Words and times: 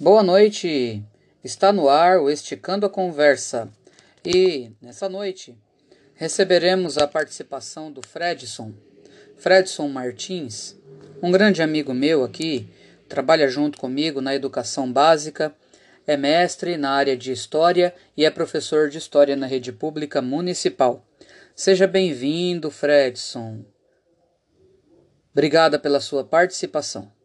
Boa 0.00 0.22
noite! 0.22 1.02
Está 1.42 1.72
no 1.72 1.88
ar 1.88 2.20
o 2.20 2.30
Esticando 2.30 2.86
a 2.86 2.88
Conversa 2.88 3.68
e, 4.24 4.70
nessa 4.80 5.08
noite, 5.08 5.58
receberemos 6.14 6.96
a 6.96 7.08
participação 7.08 7.90
do 7.90 8.00
Fredson, 8.06 8.72
Fredson 9.38 9.88
Martins, 9.88 10.76
um 11.20 11.32
grande 11.32 11.62
amigo 11.62 11.92
meu 11.92 12.22
aqui, 12.22 12.70
trabalha 13.08 13.48
junto 13.48 13.76
comigo 13.76 14.20
na 14.20 14.36
educação 14.36 14.92
básica, 14.92 15.52
é 16.06 16.16
mestre 16.16 16.76
na 16.76 16.92
área 16.92 17.16
de 17.16 17.32
História 17.32 17.92
e 18.16 18.24
é 18.24 18.30
professor 18.30 18.88
de 18.88 18.98
História 18.98 19.34
na 19.34 19.48
rede 19.48 19.72
pública 19.72 20.22
municipal. 20.22 21.04
Seja 21.56 21.88
bem-vindo, 21.88 22.70
Fredson. 22.70 23.64
Obrigada 25.32 25.76
pela 25.76 25.98
sua 25.98 26.22
participação. 26.22 27.17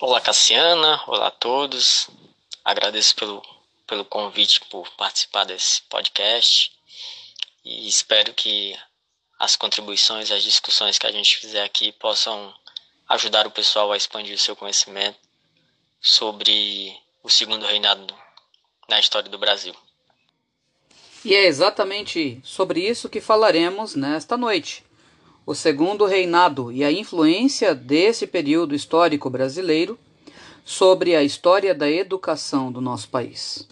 Olá, 0.00 0.20
Cassiana. 0.20 1.02
Olá 1.08 1.26
a 1.26 1.30
todos. 1.32 2.08
Agradeço 2.64 3.16
pelo, 3.16 3.42
pelo 3.84 4.04
convite 4.04 4.60
por 4.70 4.88
participar 4.92 5.42
desse 5.42 5.82
podcast 5.82 6.70
e 7.64 7.88
espero 7.88 8.32
que 8.32 8.78
as 9.40 9.56
contribuições, 9.56 10.30
as 10.30 10.44
discussões 10.44 11.00
que 11.00 11.06
a 11.08 11.10
gente 11.10 11.38
fizer 11.38 11.64
aqui 11.64 11.90
possam 11.90 12.54
ajudar 13.08 13.44
o 13.48 13.50
pessoal 13.50 13.90
a 13.90 13.96
expandir 13.96 14.36
o 14.36 14.38
seu 14.38 14.54
conhecimento 14.54 15.18
sobre 16.00 16.96
o 17.20 17.28
segundo 17.28 17.66
reinado 17.66 18.14
na 18.88 19.00
história 19.00 19.28
do 19.28 19.36
Brasil. 19.36 19.74
E 21.24 21.34
é 21.34 21.44
exatamente 21.44 22.40
sobre 22.44 22.88
isso 22.88 23.08
que 23.08 23.20
falaremos 23.20 23.96
nesta 23.96 24.36
noite 24.36 24.84
o 25.48 25.54
segundo 25.54 26.04
reinado 26.04 26.70
e 26.70 26.84
a 26.84 26.92
influência 26.92 27.74
desse 27.74 28.26
período 28.26 28.74
histórico 28.74 29.30
brasileiro 29.30 29.98
sobre 30.62 31.16
a 31.16 31.24
história 31.24 31.74
da 31.74 31.90
educação 31.90 32.70
do 32.70 32.82
nosso 32.82 33.08
país. 33.08 33.66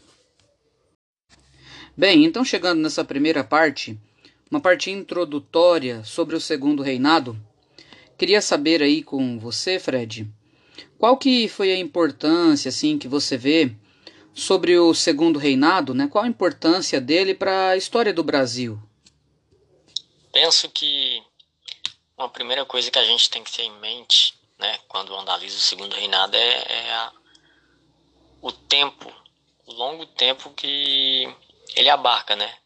Bem, 1.95 2.25
então 2.25 2.43
chegando 2.43 2.81
nessa 2.81 3.05
primeira 3.05 3.45
parte, 3.45 3.95
uma 4.51 4.59
parte 4.59 4.91
introdutória 4.91 6.03
sobre 6.03 6.35
o 6.35 6.41
segundo 6.41 6.83
reinado, 6.83 7.39
queria 8.17 8.41
saber 8.41 8.83
aí 8.83 9.03
com 9.03 9.39
você, 9.39 9.79
Fred, 9.79 10.27
qual 10.97 11.19
que 11.19 11.47
foi 11.47 11.71
a 11.73 11.79
importância 11.79 12.71
assim 12.71 12.97
que 12.97 13.07
você 13.07 13.37
vê 13.37 13.71
sobre 14.33 14.79
o 14.79 14.95
segundo 14.95 15.39
reinado, 15.39 15.93
né? 15.93 16.09
Qual 16.11 16.25
a 16.25 16.29
importância 16.29 17.03
dele 17.03 17.35
para 17.35 17.69
a 17.69 17.77
história 17.77 18.15
do 18.15 18.25
Brasil? 18.25 18.81
Penso 20.33 20.71
que 20.71 21.16
uma 22.17 22.29
primeira 22.29 22.65
coisa 22.65 22.91
que 22.91 22.99
a 22.99 23.05
gente 23.05 23.29
tem 23.29 23.45
que 23.45 23.53
ter 23.53 23.63
em 23.63 23.79
mente, 23.79 24.35
né, 24.59 24.79
quando 24.89 25.15
analisa 25.15 25.57
o 25.57 25.61
segundo 25.61 25.95
reinado, 25.95 26.37
é, 26.37 26.65
é 26.69 26.93
a, 26.93 27.13
o 28.41 28.51
tempo, 28.51 29.13
o 29.67 29.73
longo 29.73 30.07
tempo 30.07 30.51
que 30.51 31.29
ele 31.75 31.91
abarca, 31.91 32.35
né? 32.35 32.57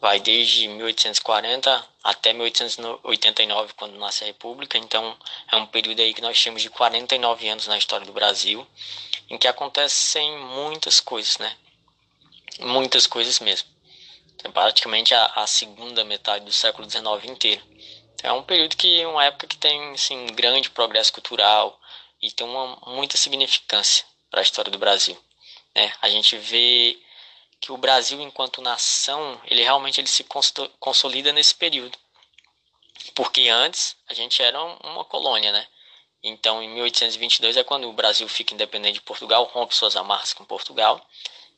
Vai 0.00 0.18
desde 0.18 0.66
1840 0.66 1.88
até 2.02 2.32
1889, 2.32 3.74
quando 3.74 3.98
nasce 3.98 4.24
a 4.24 4.26
República. 4.26 4.76
Então, 4.76 5.16
é 5.50 5.56
um 5.56 5.66
período 5.66 6.00
aí 6.00 6.12
que 6.12 6.20
nós 6.20 6.42
temos 6.42 6.60
de 6.60 6.70
49 6.70 7.48
anos 7.48 7.68
na 7.68 7.78
história 7.78 8.04
do 8.04 8.12
Brasil, 8.12 8.66
em 9.28 9.38
que 9.38 9.46
acontecem 9.46 10.38
muitas 10.38 10.98
coisas, 10.98 11.38
né? 11.38 11.56
Muitas 12.60 13.06
coisas 13.06 13.38
mesmo. 13.38 13.68
É 14.42 14.48
praticamente 14.48 15.14
a, 15.14 15.26
a 15.26 15.46
segunda 15.46 16.02
metade 16.02 16.44
do 16.44 16.52
século 16.52 16.90
XIX 16.90 17.30
inteiro. 17.30 17.62
É 18.22 18.32
um 18.32 18.42
período 18.42 18.76
que 18.76 19.04
uma 19.04 19.24
época 19.24 19.46
que 19.46 19.56
tem 19.56 19.92
assim 19.92 20.26
grande 20.26 20.70
progresso 20.70 21.12
cultural 21.12 21.80
e 22.20 22.30
tem 22.30 22.46
uma 22.46 22.78
muita 22.86 23.16
significância 23.16 24.04
para 24.30 24.40
a 24.40 24.42
história 24.42 24.70
do 24.70 24.78
Brasil. 24.78 25.18
Né? 25.74 25.92
A 26.00 26.08
gente 26.08 26.36
vê 26.38 26.98
que 27.60 27.72
o 27.72 27.76
Brasil 27.76 28.20
enquanto 28.20 28.62
nação 28.62 29.40
ele 29.44 29.62
realmente 29.62 30.00
ele 30.00 30.08
se 30.08 30.24
consolida 30.78 31.32
nesse 31.32 31.54
período, 31.54 31.98
porque 33.14 33.48
antes 33.48 33.96
a 34.08 34.14
gente 34.14 34.40
era 34.40 34.62
uma 34.62 35.04
colônia, 35.04 35.52
né? 35.52 35.66
Então, 36.22 36.62
em 36.62 36.68
1822 36.68 37.56
é 37.56 37.64
quando 37.64 37.88
o 37.88 37.92
Brasil 37.92 38.28
fica 38.28 38.54
independente 38.54 38.94
de 38.94 39.00
Portugal, 39.00 39.44
rompe 39.52 39.74
suas 39.74 39.96
amarras 39.96 40.32
com 40.32 40.44
Portugal 40.44 41.04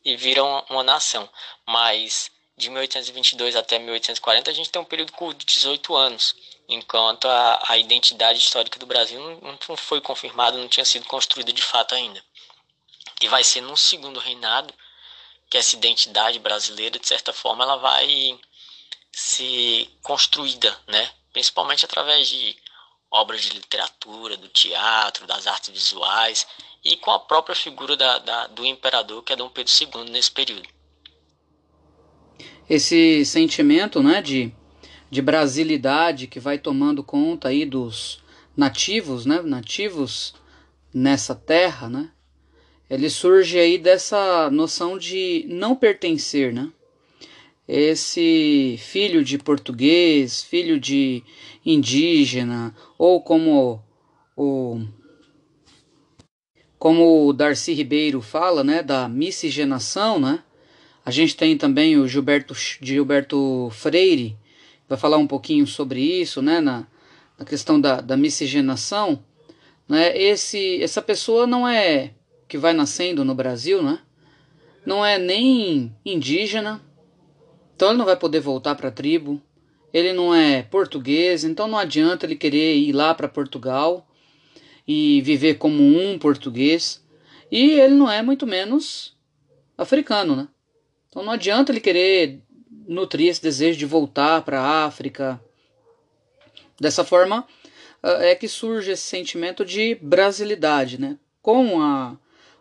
e 0.02 0.16
vira 0.16 0.42
uma, 0.42 0.64
uma 0.70 0.82
nação. 0.82 1.28
Mas 1.66 2.30
de 2.56 2.70
1822 2.70 3.56
até 3.56 3.78
1840 3.78 4.50
a 4.50 4.54
gente 4.54 4.70
tem 4.70 4.80
um 4.80 4.84
período 4.84 5.12
curto 5.12 5.38
de 5.38 5.46
18 5.46 5.94
anos, 5.94 6.34
enquanto 6.68 7.26
a, 7.26 7.62
a 7.68 7.78
identidade 7.78 8.38
histórica 8.38 8.78
do 8.78 8.86
Brasil 8.86 9.20
não, 9.20 9.58
não 9.68 9.76
foi 9.76 10.00
confirmada, 10.00 10.58
não 10.58 10.68
tinha 10.68 10.84
sido 10.84 11.06
construída 11.06 11.52
de 11.52 11.62
fato 11.62 11.94
ainda. 11.94 12.22
E 13.22 13.28
vai 13.28 13.44
ser 13.44 13.60
no 13.60 13.76
segundo 13.76 14.20
reinado 14.20 14.72
que 15.48 15.58
essa 15.58 15.76
identidade 15.76 16.38
brasileira, 16.38 16.98
de 16.98 17.06
certa 17.06 17.32
forma, 17.32 17.64
ela 17.64 17.76
vai 17.76 18.38
ser 19.12 19.88
construída, 20.02 20.76
né? 20.86 21.10
principalmente 21.32 21.84
através 21.84 22.28
de 22.28 22.56
obras 23.10 23.42
de 23.42 23.50
literatura, 23.50 24.36
do 24.36 24.48
teatro, 24.48 25.26
das 25.26 25.46
artes 25.46 25.70
visuais 25.70 26.46
e 26.82 26.96
com 26.96 27.10
a 27.10 27.20
própria 27.20 27.54
figura 27.54 27.96
da, 27.96 28.18
da, 28.18 28.46
do 28.48 28.66
imperador, 28.66 29.22
que 29.22 29.32
é 29.32 29.36
Dom 29.36 29.48
Pedro 29.48 29.72
II, 29.72 30.10
nesse 30.10 30.30
período 30.30 30.68
esse 32.68 33.24
sentimento 33.24 34.02
né, 34.02 34.22
de, 34.22 34.52
de 35.10 35.22
brasilidade 35.22 36.26
que 36.26 36.40
vai 36.40 36.58
tomando 36.58 37.02
conta 37.02 37.48
aí 37.48 37.64
dos 37.64 38.22
nativos, 38.56 39.26
né, 39.26 39.42
nativos 39.42 40.34
nessa 40.92 41.34
terra, 41.34 41.88
né, 41.88 42.10
ele 42.88 43.08
surge 43.08 43.58
aí 43.58 43.78
dessa 43.78 44.50
noção 44.50 44.98
de 44.98 45.46
não 45.48 45.74
pertencer, 45.74 46.52
né? 46.52 46.70
Esse 47.66 48.76
filho 48.78 49.24
de 49.24 49.38
português, 49.38 50.42
filho 50.42 50.78
de 50.78 51.22
indígena, 51.64 52.74
ou 52.98 53.22
como 53.22 53.82
o 54.36 54.80
como 56.78 57.26
o 57.26 57.32
Darcy 57.32 57.72
Ribeiro 57.72 58.20
fala, 58.20 58.62
né, 58.62 58.82
da 58.82 59.08
miscigenação, 59.08 60.20
né? 60.20 60.44
A 61.02 61.10
gente 61.10 61.34
tem 61.34 61.56
também 61.56 61.96
o 61.96 62.06
Gilberto, 62.06 62.54
Gilberto 62.54 63.70
Freire, 63.72 64.36
vai 64.88 64.98
falar 64.98 65.16
um 65.16 65.26
pouquinho 65.26 65.66
sobre 65.66 66.00
isso, 66.00 66.42
né, 66.42 66.60
na, 66.60 66.86
na 67.38 67.44
questão 67.44 67.80
da, 67.80 68.00
da 68.00 68.16
miscigenação. 68.16 69.22
Né, 69.88 70.16
esse, 70.16 70.82
essa 70.82 71.02
pessoa 71.02 71.46
não 71.46 71.66
é 71.66 72.12
que 72.48 72.58
vai 72.58 72.72
nascendo 72.72 73.24
no 73.24 73.34
Brasil, 73.34 73.82
né, 73.82 74.00
não 74.84 75.04
é 75.04 75.18
nem 75.18 75.94
indígena, 76.04 76.80
então 77.74 77.88
ele 77.88 77.98
não 77.98 78.04
vai 78.04 78.16
poder 78.16 78.40
voltar 78.40 78.74
para 78.74 78.88
a 78.88 78.92
tribo. 78.92 79.42
Ele 79.92 80.12
não 80.12 80.34
é 80.34 80.62
português, 80.62 81.44
então 81.44 81.68
não 81.68 81.78
adianta 81.78 82.26
ele 82.26 82.36
querer 82.36 82.76
ir 82.76 82.92
lá 82.92 83.14
para 83.14 83.28
Portugal 83.28 84.06
e 84.86 85.20
viver 85.22 85.54
como 85.54 85.82
um 85.82 86.18
português. 86.18 87.04
E 87.50 87.78
ele 87.78 87.94
não 87.94 88.10
é 88.10 88.20
muito 88.22 88.46
menos 88.46 89.16
africano, 89.78 90.34
né? 90.34 90.48
Então 91.08 91.22
não 91.22 91.32
adianta 91.32 91.70
ele 91.70 91.80
querer 91.80 92.40
nutrir 92.86 93.28
esse 93.28 93.42
desejo 93.42 93.78
de 93.78 93.86
voltar 93.86 94.42
para 94.42 94.60
a 94.60 94.84
África. 94.84 95.40
Dessa 96.80 97.04
forma 97.04 97.46
ah, 98.02 98.24
é 98.24 98.34
que 98.34 98.48
surge 98.48 98.90
esse 98.90 99.02
sentimento 99.02 99.64
de 99.64 99.94
brasilidade, 99.96 101.00
né? 101.00 101.18
Com 101.40 101.80
a 101.80 102.16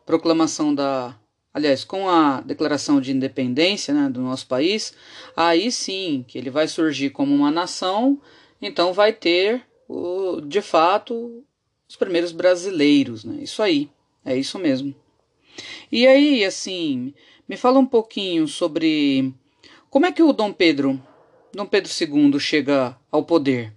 proclamação 0.06 0.74
da, 0.74 1.18
aliás, 1.53 1.84
com 1.84 2.09
a 2.09 2.41
declaração 2.41 3.00
de 3.00 3.12
independência 3.12 3.94
né, 3.94 4.09
do 4.09 4.22
nosso 4.22 4.47
país, 4.47 4.94
aí 5.35 5.72
sim 5.72 6.25
que 6.28 6.38
ele 6.38 6.50
vai 6.50 6.68
surgir 6.68 7.12
como 7.12 7.34
uma 7.34 7.51
nação, 7.51 8.19
então 8.62 8.91
vai 8.91 9.13
ter, 9.13 9.63
o, 9.88 10.41
de 10.41 10.62
fato, 10.62 11.44
os 11.88 11.95
primeiros 11.95 12.31
brasileiros, 12.31 13.24
né? 13.24 13.44
Isso 13.44 13.62
aí, 13.62 13.90
é 14.25 14.36
isso 14.36 14.57
mesmo. 14.57 14.95
E 15.92 16.07
aí, 16.07 16.44
assim, 16.44 17.13
me 17.48 17.56
fala 17.56 17.80
um 17.80 17.86
pouquinho 17.86 18.48
sobre 18.48 19.33
como 19.94 20.07
é 20.07 20.12
que 20.12 20.24
o 20.24 20.34
Dom 20.34 20.51
Pedro, 20.51 21.00
Dom 21.54 21.68
Pedro 21.68 21.92
II 21.92 22.40
chega 22.40 23.00
ao 23.12 23.24
poder. 23.24 23.72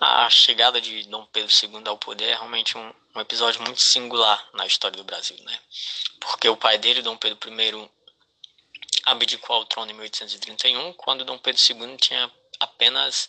A 0.00 0.30
chegada 0.30 0.80
de 0.80 1.02
Dom 1.08 1.26
Pedro 1.32 1.50
II 1.50 1.82
ao 1.84 1.98
poder 1.98 2.26
é 2.26 2.34
realmente 2.36 2.78
um, 2.78 2.94
um 3.16 3.20
episódio 3.20 3.60
muito 3.62 3.80
singular 3.80 4.48
na 4.54 4.68
história 4.68 4.96
do 4.96 5.02
Brasil, 5.02 5.36
né? 5.42 5.58
Porque 6.20 6.48
o 6.48 6.56
pai 6.56 6.78
dele, 6.78 7.02
Dom 7.02 7.16
Pedro 7.16 7.40
I, 7.50 7.90
abdicou 9.04 9.56
ao 9.56 9.64
trono 9.64 9.90
em 9.90 9.94
1831, 9.94 10.92
quando 10.92 11.24
Dom 11.24 11.38
Pedro 11.38 11.60
II 11.60 11.96
tinha 11.96 12.30
apenas 12.60 13.28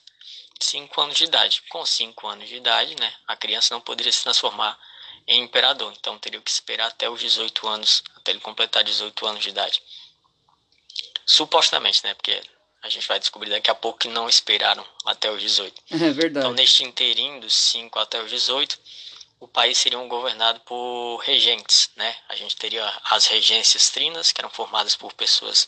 5 0.60 1.02
anos 1.02 1.16
de 1.18 1.24
idade. 1.24 1.64
Com 1.68 1.84
5 1.84 2.28
anos 2.28 2.48
de 2.48 2.58
idade, 2.58 2.96
né, 3.00 3.12
a 3.28 3.36
criança 3.36 3.74
não 3.74 3.82
poderia 3.82 4.12
se 4.12 4.22
transformar 4.22 4.78
em 5.28 5.42
imperador, 5.44 5.94
então 5.98 6.18
teria 6.18 6.42
que 6.42 6.50
esperar 6.52 6.88
até 6.88 7.10
os 7.10 7.20
18 7.20 7.68
anos, 7.68 8.04
até 8.16 8.32
ele 8.32 8.40
completar 8.40 8.84
18 8.84 9.26
anos 9.26 9.44
de 9.44 9.50
idade. 9.50 9.82
Supostamente, 11.26 12.04
né, 12.04 12.14
porque 12.14 12.42
A 12.82 12.90
gente 12.90 13.08
vai 13.08 13.20
descobrir 13.20 13.50
daqui 13.50 13.70
a 13.70 13.76
pouco 13.76 14.00
que 14.00 14.08
não 14.08 14.30
esperaram 14.30 14.86
até 15.06 15.30
os 15.30 15.42
18. 15.42 15.82
É 15.92 15.98
verdade. 16.12 16.46
Então, 16.46 16.54
neste 16.54 16.84
inteirinho 16.84 17.42
dos 17.42 17.54
5 17.54 18.00
até 18.00 18.22
os 18.22 18.30
18, 18.30 18.80
o 19.40 19.48
país 19.48 19.78
seria 19.78 20.00
governado 20.08 20.62
por 20.62 21.18
regentes, 21.18 21.90
né? 21.96 22.16
A 22.30 22.36
gente 22.36 22.56
teria 22.56 22.86
as 23.04 23.26
regências 23.28 23.90
trinas, 23.90 24.32
que 24.32 24.40
eram 24.40 24.50
formadas 24.50 24.96
por 24.96 25.14
pessoas 25.14 25.68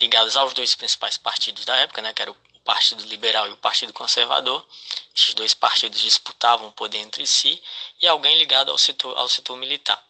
ligadas 0.00 0.36
aos 0.36 0.52
dois 0.52 0.74
principais 0.76 1.18
partidos 1.18 1.64
da 1.64 1.76
época, 1.76 2.00
né? 2.00 2.12
Que 2.12 2.22
era 2.22 2.30
o 2.30 2.36
Partido 2.64 3.04
Liberal 3.04 3.48
e 3.48 3.52
o 3.52 3.56
Partido 3.56 3.92
Conservador. 3.92 4.66
Esses 5.14 5.34
dois 5.34 5.54
partidos 5.54 6.00
disputavam 6.00 6.68
o 6.68 6.72
poder 6.72 6.98
entre 6.98 7.26
si 7.26 7.62
e 8.00 8.06
alguém 8.06 8.36
ligado 8.38 8.70
ao 8.70 8.78
setor, 8.78 9.16
ao 9.16 9.28
setor 9.28 9.56
militar. 9.56 10.02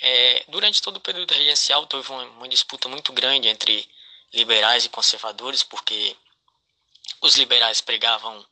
É, 0.00 0.44
durante 0.48 0.80
todo 0.80 0.98
o 0.98 1.00
período 1.00 1.32
regencial, 1.32 1.86
houve 1.92 2.10
uma, 2.10 2.22
uma 2.22 2.48
disputa 2.48 2.88
muito 2.88 3.12
grande 3.12 3.48
entre 3.48 3.88
liberais 4.32 4.84
e 4.84 4.88
conservadores, 4.88 5.62
porque 5.62 6.16
os 7.20 7.36
liberais 7.36 7.80
pregavam 7.80 8.46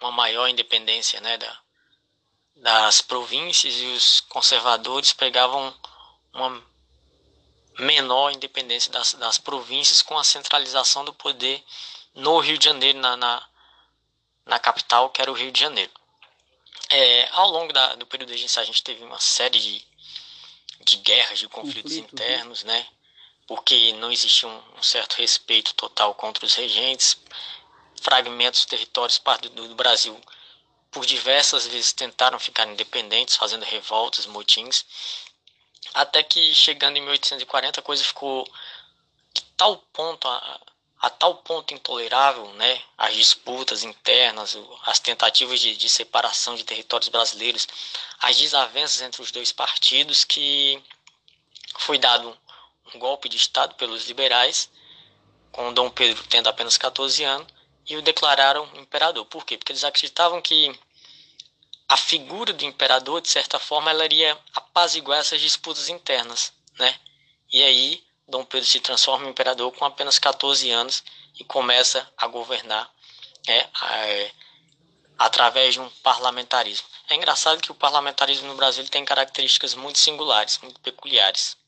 uma 0.00 0.12
maior 0.12 0.48
independência 0.48 1.20
né, 1.20 1.38
da, 1.38 1.60
das 2.56 3.00
províncias 3.00 3.74
e 3.74 3.86
os 3.86 4.20
conservadores 4.20 5.12
pregavam 5.12 5.74
uma 6.32 6.62
menor 7.78 8.30
independência 8.32 8.92
das, 8.92 9.14
das 9.14 9.38
províncias 9.38 10.02
com 10.02 10.18
a 10.18 10.24
centralização 10.24 11.04
do 11.04 11.14
poder 11.14 11.64
no 12.14 12.38
Rio 12.38 12.58
de 12.58 12.64
Janeiro, 12.64 12.98
na, 12.98 13.16
na, 13.16 13.48
na 14.46 14.58
capital, 14.58 15.10
que 15.10 15.22
era 15.22 15.30
o 15.30 15.34
Rio 15.34 15.50
de 15.50 15.60
Janeiro. 15.60 15.90
É, 16.90 17.28
ao 17.32 17.50
longo 17.50 17.72
da, 17.72 17.94
do 17.94 18.06
período 18.06 18.30
regencial, 18.30 18.62
a 18.62 18.66
gente 18.66 18.82
teve 18.82 19.02
uma 19.02 19.20
série 19.20 19.58
de, 19.58 19.86
de 20.84 20.96
guerras, 20.98 21.38
de 21.38 21.48
conflitos 21.48 21.96
Conflito, 21.96 22.16
né? 22.16 22.24
internos, 22.24 22.64
né? 22.64 22.86
porque 23.46 23.92
não 23.94 24.10
existia 24.10 24.48
um, 24.48 24.62
um, 24.78 24.82
certo 24.82 25.14
respeito 25.14 25.74
total 25.74 26.14
contra 26.14 26.44
os 26.44 26.54
regentes, 26.54 27.18
fragmentos 28.00 28.64
territórios 28.64 29.20
do, 29.42 29.68
do 29.68 29.74
Brasil 29.74 30.18
por 30.90 31.06
diversas 31.06 31.66
vezes 31.66 31.92
tentaram 31.92 32.38
ficar 32.38 32.68
independentes, 32.68 33.36
fazendo 33.36 33.64
revoltas, 33.64 34.26
motins, 34.26 34.84
até 35.94 36.22
que 36.22 36.54
chegando 36.54 36.98
em 36.98 37.00
1840 37.00 37.80
a 37.80 37.82
coisa 37.82 38.04
ficou 38.04 38.44
de 39.32 39.42
tal 39.56 39.78
ponto 39.92 40.28
a, 40.28 40.60
a 41.02 41.10
tal 41.10 41.34
ponto 41.34 41.74
intolerável, 41.74 42.46
né, 42.52 42.80
as 42.96 43.12
disputas 43.14 43.82
internas, 43.82 44.56
as 44.86 45.00
tentativas 45.00 45.58
de, 45.58 45.76
de 45.76 45.88
separação 45.88 46.54
de 46.54 46.62
territórios 46.62 47.08
brasileiros, 47.08 47.66
as 48.20 48.36
desavenças 48.36 49.02
entre 49.02 49.20
os 49.20 49.32
dois 49.32 49.50
partidos, 49.50 50.24
que 50.24 50.80
foi 51.76 51.98
dado 51.98 52.38
um 52.94 53.00
golpe 53.00 53.28
de 53.28 53.36
Estado 53.36 53.74
pelos 53.74 54.06
liberais, 54.06 54.70
com 55.50 55.72
Dom 55.72 55.90
Pedro 55.90 56.24
tendo 56.28 56.48
apenas 56.48 56.78
14 56.78 57.24
anos, 57.24 57.48
e 57.84 57.96
o 57.96 58.02
declararam 58.02 58.70
imperador. 58.76 59.24
Por 59.26 59.44
quê? 59.44 59.58
Porque 59.58 59.72
eles 59.72 59.82
acreditavam 59.82 60.40
que 60.40 60.72
a 61.88 61.96
figura 61.96 62.52
do 62.52 62.64
imperador, 62.64 63.20
de 63.20 63.28
certa 63.28 63.58
forma, 63.58 63.90
ela 63.90 64.04
iria 64.04 64.38
apaziguar 64.54 65.18
essas 65.18 65.40
disputas 65.40 65.88
internas, 65.88 66.52
né? 66.78 66.96
E 67.52 67.60
aí, 67.60 68.04
Dom 68.32 68.46
Pedro 68.46 68.66
se 68.66 68.80
transforma 68.80 69.26
em 69.26 69.30
imperador 69.30 69.70
com 69.72 69.84
apenas 69.84 70.18
14 70.18 70.70
anos 70.70 71.04
e 71.38 71.44
começa 71.44 72.08
a 72.16 72.26
governar 72.26 72.90
é, 73.46 73.58
é, 73.58 74.30
através 75.18 75.74
de 75.74 75.80
um 75.80 75.88
parlamentarismo. 76.02 76.86
É 77.10 77.14
engraçado 77.14 77.60
que 77.60 77.70
o 77.70 77.74
parlamentarismo 77.74 78.48
no 78.48 78.56
Brasil 78.56 78.88
tem 78.88 79.04
características 79.04 79.74
muito 79.74 79.98
singulares, 79.98 80.58
muito 80.62 80.80
peculiares. 80.80 81.58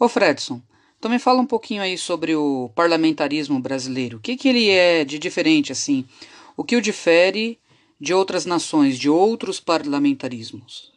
Ô 0.00 0.08
Fredson, 0.08 0.62
então 0.98 1.10
me 1.10 1.18
fala 1.18 1.42
um 1.42 1.46
pouquinho 1.46 1.82
aí 1.82 1.98
sobre 1.98 2.34
o 2.34 2.70
parlamentarismo 2.74 3.60
brasileiro. 3.60 4.16
O 4.16 4.20
que, 4.20 4.34
que 4.34 4.48
ele 4.48 4.70
é 4.70 5.04
de 5.04 5.18
diferente, 5.18 5.72
assim? 5.72 6.08
O 6.56 6.64
que 6.64 6.74
o 6.74 6.80
difere 6.80 7.60
de 8.00 8.14
outras 8.14 8.46
nações, 8.46 8.98
de 8.98 9.10
outros 9.10 9.60
parlamentarismos? 9.60 10.93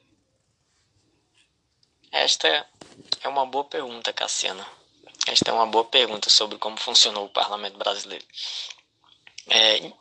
Esta 2.11 2.67
é 3.21 3.27
uma 3.27 3.45
boa 3.45 3.65
pergunta, 3.65 4.13
Cassiana. 4.13 4.65
Esta 5.27 5.51
é 5.51 5.53
uma 5.53 5.65
boa 5.65 5.85
pergunta 5.85 6.29
sobre 6.29 6.57
como 6.57 6.77
funcionou 6.77 7.25
o 7.25 7.29
parlamento 7.29 7.77
brasileiro. 7.77 8.25
É, 9.49 9.91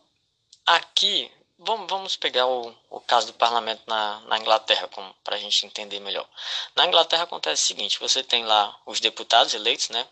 aqui, 0.65 1.31
vamos, 1.59 1.89
vamos 1.91 2.17
pegar 2.17 2.47
o, 2.47 2.75
o 2.91 3.01
caso 3.01 3.29
do 3.29 3.33
parlamento 3.33 3.83
na, 3.87 4.21
na 4.21 4.39
Inglaterra, 4.39 4.89
para 5.25 5.37
a 5.37 5.39
gente 5.39 5.67
entender 5.67 6.01
melhor. 6.01 6.29
Na 6.75 6.87
Inglaterra 6.87 7.25
acontece 7.25 7.65
o 7.65 7.67
seguinte: 7.67 7.99
você 7.99 8.23
tem 8.23 8.45
lá 8.45 8.77
os 8.87 9.01
deputados 9.01 9.55
eleitos, 9.55 9.89
né? 9.89 10.07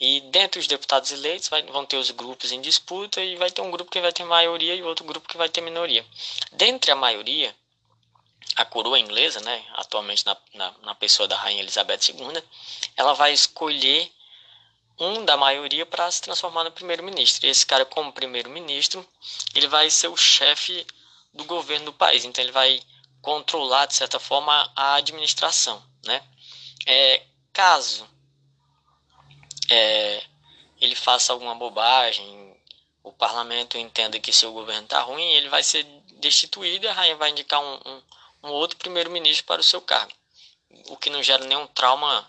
E 0.00 0.22
dentre 0.22 0.58
os 0.58 0.66
deputados 0.66 1.12
eleitos 1.12 1.48
vai, 1.50 1.62
vão 1.64 1.84
ter 1.84 1.98
os 1.98 2.10
grupos 2.10 2.52
em 2.52 2.60
disputa 2.62 3.22
e 3.22 3.36
vai 3.36 3.50
ter 3.50 3.60
um 3.60 3.70
grupo 3.70 3.90
que 3.90 4.00
vai 4.00 4.12
ter 4.12 4.24
maioria 4.24 4.74
e 4.74 4.82
outro 4.82 5.04
grupo 5.04 5.28
que 5.28 5.36
vai 5.36 5.50
ter 5.50 5.60
minoria. 5.60 6.06
Dentre 6.52 6.90
a 6.90 6.96
maioria, 6.96 7.54
a 8.56 8.64
coroa 8.64 8.98
inglesa, 8.98 9.40
né, 9.40 9.64
atualmente 9.74 10.24
na, 10.26 10.36
na, 10.54 10.74
na 10.82 10.94
pessoa 10.94 11.28
da 11.28 11.36
Rainha 11.36 11.62
Elizabeth 11.62 12.00
II, 12.08 12.42
ela 12.96 13.14
vai 13.14 13.32
escolher 13.32 14.10
um 14.98 15.24
da 15.24 15.36
maioria 15.36 15.86
para 15.86 16.10
se 16.10 16.20
transformar 16.20 16.64
no 16.64 16.72
primeiro-ministro. 16.72 17.46
E 17.46 17.50
esse 17.50 17.64
cara, 17.64 17.84
como 17.86 18.12
primeiro-ministro, 18.12 19.06
ele 19.54 19.66
vai 19.66 19.90
ser 19.90 20.08
o 20.08 20.16
chefe 20.16 20.86
do 21.32 21.44
governo 21.44 21.86
do 21.86 21.92
país. 21.92 22.24
Então, 22.24 22.44
ele 22.44 22.52
vai 22.52 22.82
controlar, 23.22 23.86
de 23.86 23.94
certa 23.94 24.20
forma, 24.20 24.70
a 24.76 24.96
administração. 24.96 25.82
Né? 26.04 26.22
É, 26.86 27.22
caso 27.52 28.06
é, 29.70 30.22
ele 30.80 30.94
faça 30.94 31.32
alguma 31.32 31.54
bobagem, 31.54 32.56
o 33.02 33.12
parlamento 33.12 33.78
entenda 33.78 34.18
que 34.18 34.32
seu 34.32 34.52
governo 34.52 34.82
está 34.82 35.00
ruim, 35.02 35.32
ele 35.32 35.48
vai 35.48 35.62
ser 35.62 35.84
destituído 36.20 36.84
e 36.84 36.88
a 36.88 36.92
rainha 36.92 37.16
vai 37.16 37.30
indicar 37.30 37.60
um, 37.60 37.74
um, 37.86 38.02
um 38.42 38.50
outro 38.50 38.76
primeiro-ministro 38.78 39.44
para 39.46 39.60
o 39.60 39.64
seu 39.64 39.80
cargo. 39.80 40.12
O 40.88 40.96
que 40.96 41.10
não 41.10 41.22
gera 41.22 41.44
nenhum 41.44 41.66
trauma 41.66 42.26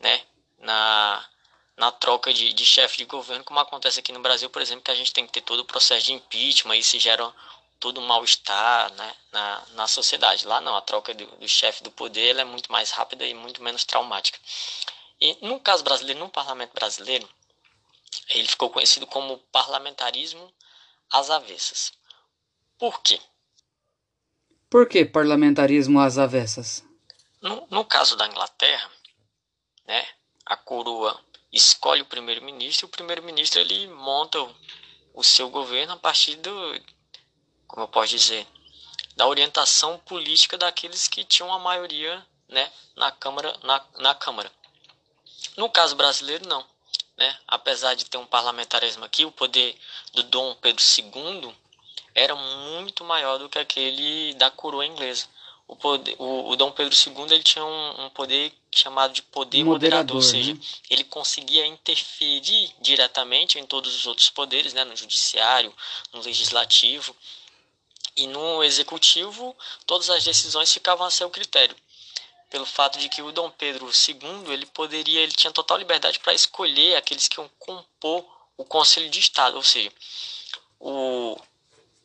né, 0.00 0.22
na, 0.58 1.24
na 1.76 1.92
troca 1.92 2.32
de, 2.32 2.52
de 2.52 2.66
chefe 2.66 2.98
de 2.98 3.04
governo, 3.04 3.44
como 3.44 3.60
acontece 3.60 4.00
aqui 4.00 4.12
no 4.12 4.20
Brasil, 4.20 4.50
por 4.50 4.60
exemplo, 4.60 4.82
que 4.82 4.90
a 4.90 4.94
gente 4.94 5.12
tem 5.12 5.26
que 5.26 5.32
ter 5.32 5.42
todo 5.42 5.60
o 5.60 5.64
processo 5.64 6.06
de 6.06 6.12
impeachment, 6.12 6.76
e 6.76 6.82
se 6.82 6.98
gera 6.98 7.32
todo 7.78 8.00
um 8.00 8.06
mal-estar 8.06 8.92
né, 8.94 9.14
na, 9.32 9.66
na 9.74 9.88
sociedade. 9.88 10.46
Lá 10.46 10.60
não, 10.60 10.76
a 10.76 10.80
troca 10.80 11.14
do, 11.14 11.26
do 11.26 11.48
chefe 11.48 11.82
do 11.82 11.90
poder 11.90 12.36
é 12.36 12.44
muito 12.44 12.70
mais 12.72 12.90
rápida 12.90 13.24
e 13.24 13.34
muito 13.34 13.62
menos 13.62 13.84
traumática. 13.84 14.38
E 15.20 15.38
no 15.46 15.60
caso 15.60 15.84
brasileiro, 15.84 16.20
no 16.20 16.28
parlamento 16.28 16.72
brasileiro, 16.72 17.28
ele 18.28 18.48
ficou 18.48 18.70
conhecido 18.70 19.06
como 19.06 19.38
parlamentarismo 19.52 20.52
às 21.10 21.30
avessas. 21.30 21.92
Por 22.78 23.00
quê? 23.02 23.20
Por 24.70 24.86
que 24.86 25.02
parlamentarismo 25.02 25.98
às 25.98 26.18
avessas? 26.18 26.84
No, 27.40 27.66
no 27.70 27.84
caso 27.86 28.16
da 28.16 28.26
Inglaterra, 28.26 28.90
né, 29.86 30.06
a 30.44 30.56
coroa 30.56 31.18
escolhe 31.50 32.02
o 32.02 32.06
primeiro-ministro 32.06 32.84
e 32.84 32.88
o 32.88 32.90
primeiro-ministro 32.90 33.60
ele 33.60 33.86
monta 33.88 34.38
o, 35.14 35.24
seu 35.24 35.48
governo 35.48 35.94
a 35.94 35.96
partir 35.96 36.36
do, 36.36 36.50
como 37.66 37.84
eu 37.84 37.88
posso 37.88 38.08
dizer, 38.08 38.46
da 39.16 39.26
orientação 39.26 39.98
política 40.00 40.58
daqueles 40.58 41.08
que 41.08 41.24
tinham 41.24 41.50
a 41.50 41.58
maioria 41.58 42.22
né, 42.46 42.70
na, 42.94 43.10
Câmara, 43.10 43.56
na, 43.62 43.82
na 43.96 44.14
Câmara. 44.14 44.52
No 45.56 45.70
caso 45.70 45.96
brasileiro, 45.96 46.46
não. 46.46 46.62
Né? 47.16 47.38
Apesar 47.48 47.94
de 47.94 48.04
ter 48.04 48.18
um 48.18 48.26
parlamentarismo 48.26 49.04
aqui, 49.04 49.24
o 49.24 49.32
poder 49.32 49.76
do 50.12 50.22
Dom 50.24 50.54
Pedro 50.56 50.84
II 50.84 51.56
era 52.18 52.34
muito 52.34 53.04
maior 53.04 53.38
do 53.38 53.48
que 53.48 53.58
aquele 53.58 54.34
da 54.34 54.50
coroa 54.50 54.84
inglesa. 54.84 55.26
O, 55.66 55.76
poder, 55.76 56.16
o, 56.18 56.48
o 56.50 56.56
Dom 56.56 56.72
Pedro 56.72 56.94
II 56.94 57.26
ele 57.30 57.42
tinha 57.42 57.64
um, 57.64 58.06
um 58.06 58.10
poder 58.10 58.52
chamado 58.74 59.12
de 59.12 59.22
poder 59.22 59.62
moderador, 59.64 60.14
moderador 60.14 60.16
ou 60.16 60.22
seja, 60.22 60.54
né? 60.54 60.60
ele 60.88 61.04
conseguia 61.04 61.66
interferir 61.66 62.72
diretamente 62.80 63.58
em 63.58 63.66
todos 63.66 63.94
os 63.94 64.06
outros 64.06 64.30
poderes, 64.30 64.72
né? 64.72 64.84
no 64.84 64.96
judiciário, 64.96 65.72
no 66.12 66.22
legislativo 66.22 67.14
e 68.16 68.26
no 68.26 68.64
executivo, 68.64 69.54
todas 69.86 70.08
as 70.08 70.24
decisões 70.24 70.72
ficavam 70.72 71.06
a 71.06 71.10
seu 71.10 71.28
critério 71.30 71.76
pelo 72.50 72.64
fato 72.64 72.98
de 72.98 73.08
que 73.08 73.20
o 73.20 73.30
Dom 73.30 73.50
Pedro 73.50 73.86
II 73.86 74.52
ele 74.52 74.66
poderia, 74.66 75.20
ele 75.20 75.32
tinha 75.32 75.52
total 75.52 75.76
liberdade 75.76 76.18
para 76.18 76.32
escolher 76.32 76.96
aqueles 76.96 77.28
que 77.28 77.38
iam 77.38 77.50
compor 77.58 78.24
o 78.56 78.64
Conselho 78.64 79.10
de 79.10 79.18
Estado, 79.20 79.56
ou 79.56 79.62
seja, 79.62 79.92
o 80.80 81.38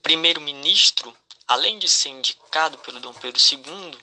primeiro-ministro, 0.03 1.15
além 1.48 1.79
de 1.79 1.89
ser 1.89 2.10
indicado 2.10 2.77
pelo 2.77 3.00
Dom 3.00 3.13
Pedro 3.13 3.41
II, 3.41 3.98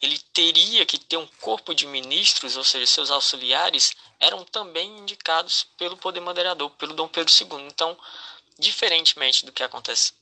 ele 0.00 0.18
teria 0.32 0.86
que 0.86 0.98
ter 0.98 1.16
um 1.16 1.26
corpo 1.26 1.74
de 1.74 1.86
ministros, 1.86 2.56
ou 2.56 2.64
seja, 2.64 2.86
seus 2.86 3.10
auxiliares 3.10 3.92
eram 4.20 4.44
também 4.44 4.98
indicados 4.98 5.66
pelo 5.76 5.96
poder 5.96 6.20
moderador, 6.20 6.70
pelo 6.70 6.94
Dom 6.94 7.08
Pedro 7.08 7.32
II. 7.32 7.66
Então, 7.66 7.98
diferentemente 8.58 9.44
do 9.44 9.52
que 9.52 9.62
acontece 9.62 10.12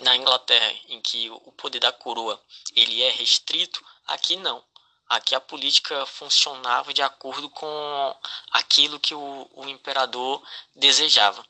na 0.00 0.16
Inglaterra, 0.16 0.74
em 0.88 1.00
que 1.00 1.30
o 1.30 1.52
poder 1.52 1.78
da 1.78 1.92
coroa 1.92 2.42
ele 2.74 3.00
é 3.02 3.10
restrito, 3.10 3.82
Aqui 4.06 4.36
não. 4.36 4.62
aqui 5.08 5.34
a 5.34 5.40
política 5.40 6.04
funcionava 6.06 6.92
de 6.92 7.02
acordo 7.02 7.48
com 7.48 8.16
aquilo 8.50 8.98
que 8.98 9.14
o, 9.14 9.50
o 9.54 9.68
imperador 9.68 10.42
desejava. 10.74 11.46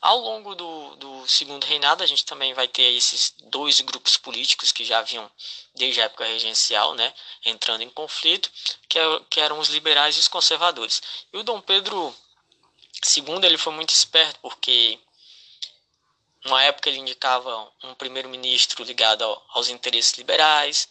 Ao 0.00 0.18
longo 0.18 0.54
do, 0.54 0.96
do, 0.96 1.28
segundo 1.28 1.64
reinado, 1.64 2.02
a 2.02 2.06
gente 2.06 2.24
também 2.24 2.54
vai 2.54 2.66
ter 2.66 2.90
esses 2.94 3.34
dois 3.44 3.82
grupos 3.82 4.16
políticos 4.16 4.72
que 4.72 4.82
já 4.82 5.00
haviam, 5.00 5.30
desde 5.74 6.00
a 6.00 6.04
época 6.04 6.24
regencial, 6.24 6.94
né, 6.94 7.12
entrando 7.44 7.82
em 7.82 7.90
conflito, 7.90 8.50
que, 8.88 8.98
é, 8.98 9.20
que 9.28 9.40
eram 9.40 9.58
os 9.58 9.68
liberais 9.68 10.16
e 10.16 10.20
os 10.20 10.28
conservadores. 10.28 11.02
E 11.30 11.36
o 11.36 11.42
Dom 11.42 11.60
Pedro 11.60 12.16
II 13.16 13.44
ele 13.44 13.58
foi 13.58 13.74
muito 13.74 13.90
esperto, 13.90 14.38
porque 14.40 14.98
uma 16.46 16.62
época 16.62 16.88
ele 16.88 16.98
indicava 16.98 17.70
um 17.82 17.92
primeiro-ministro 17.94 18.82
ligado 18.82 19.24
aos 19.50 19.68
interesses 19.68 20.14
liberais, 20.14 20.88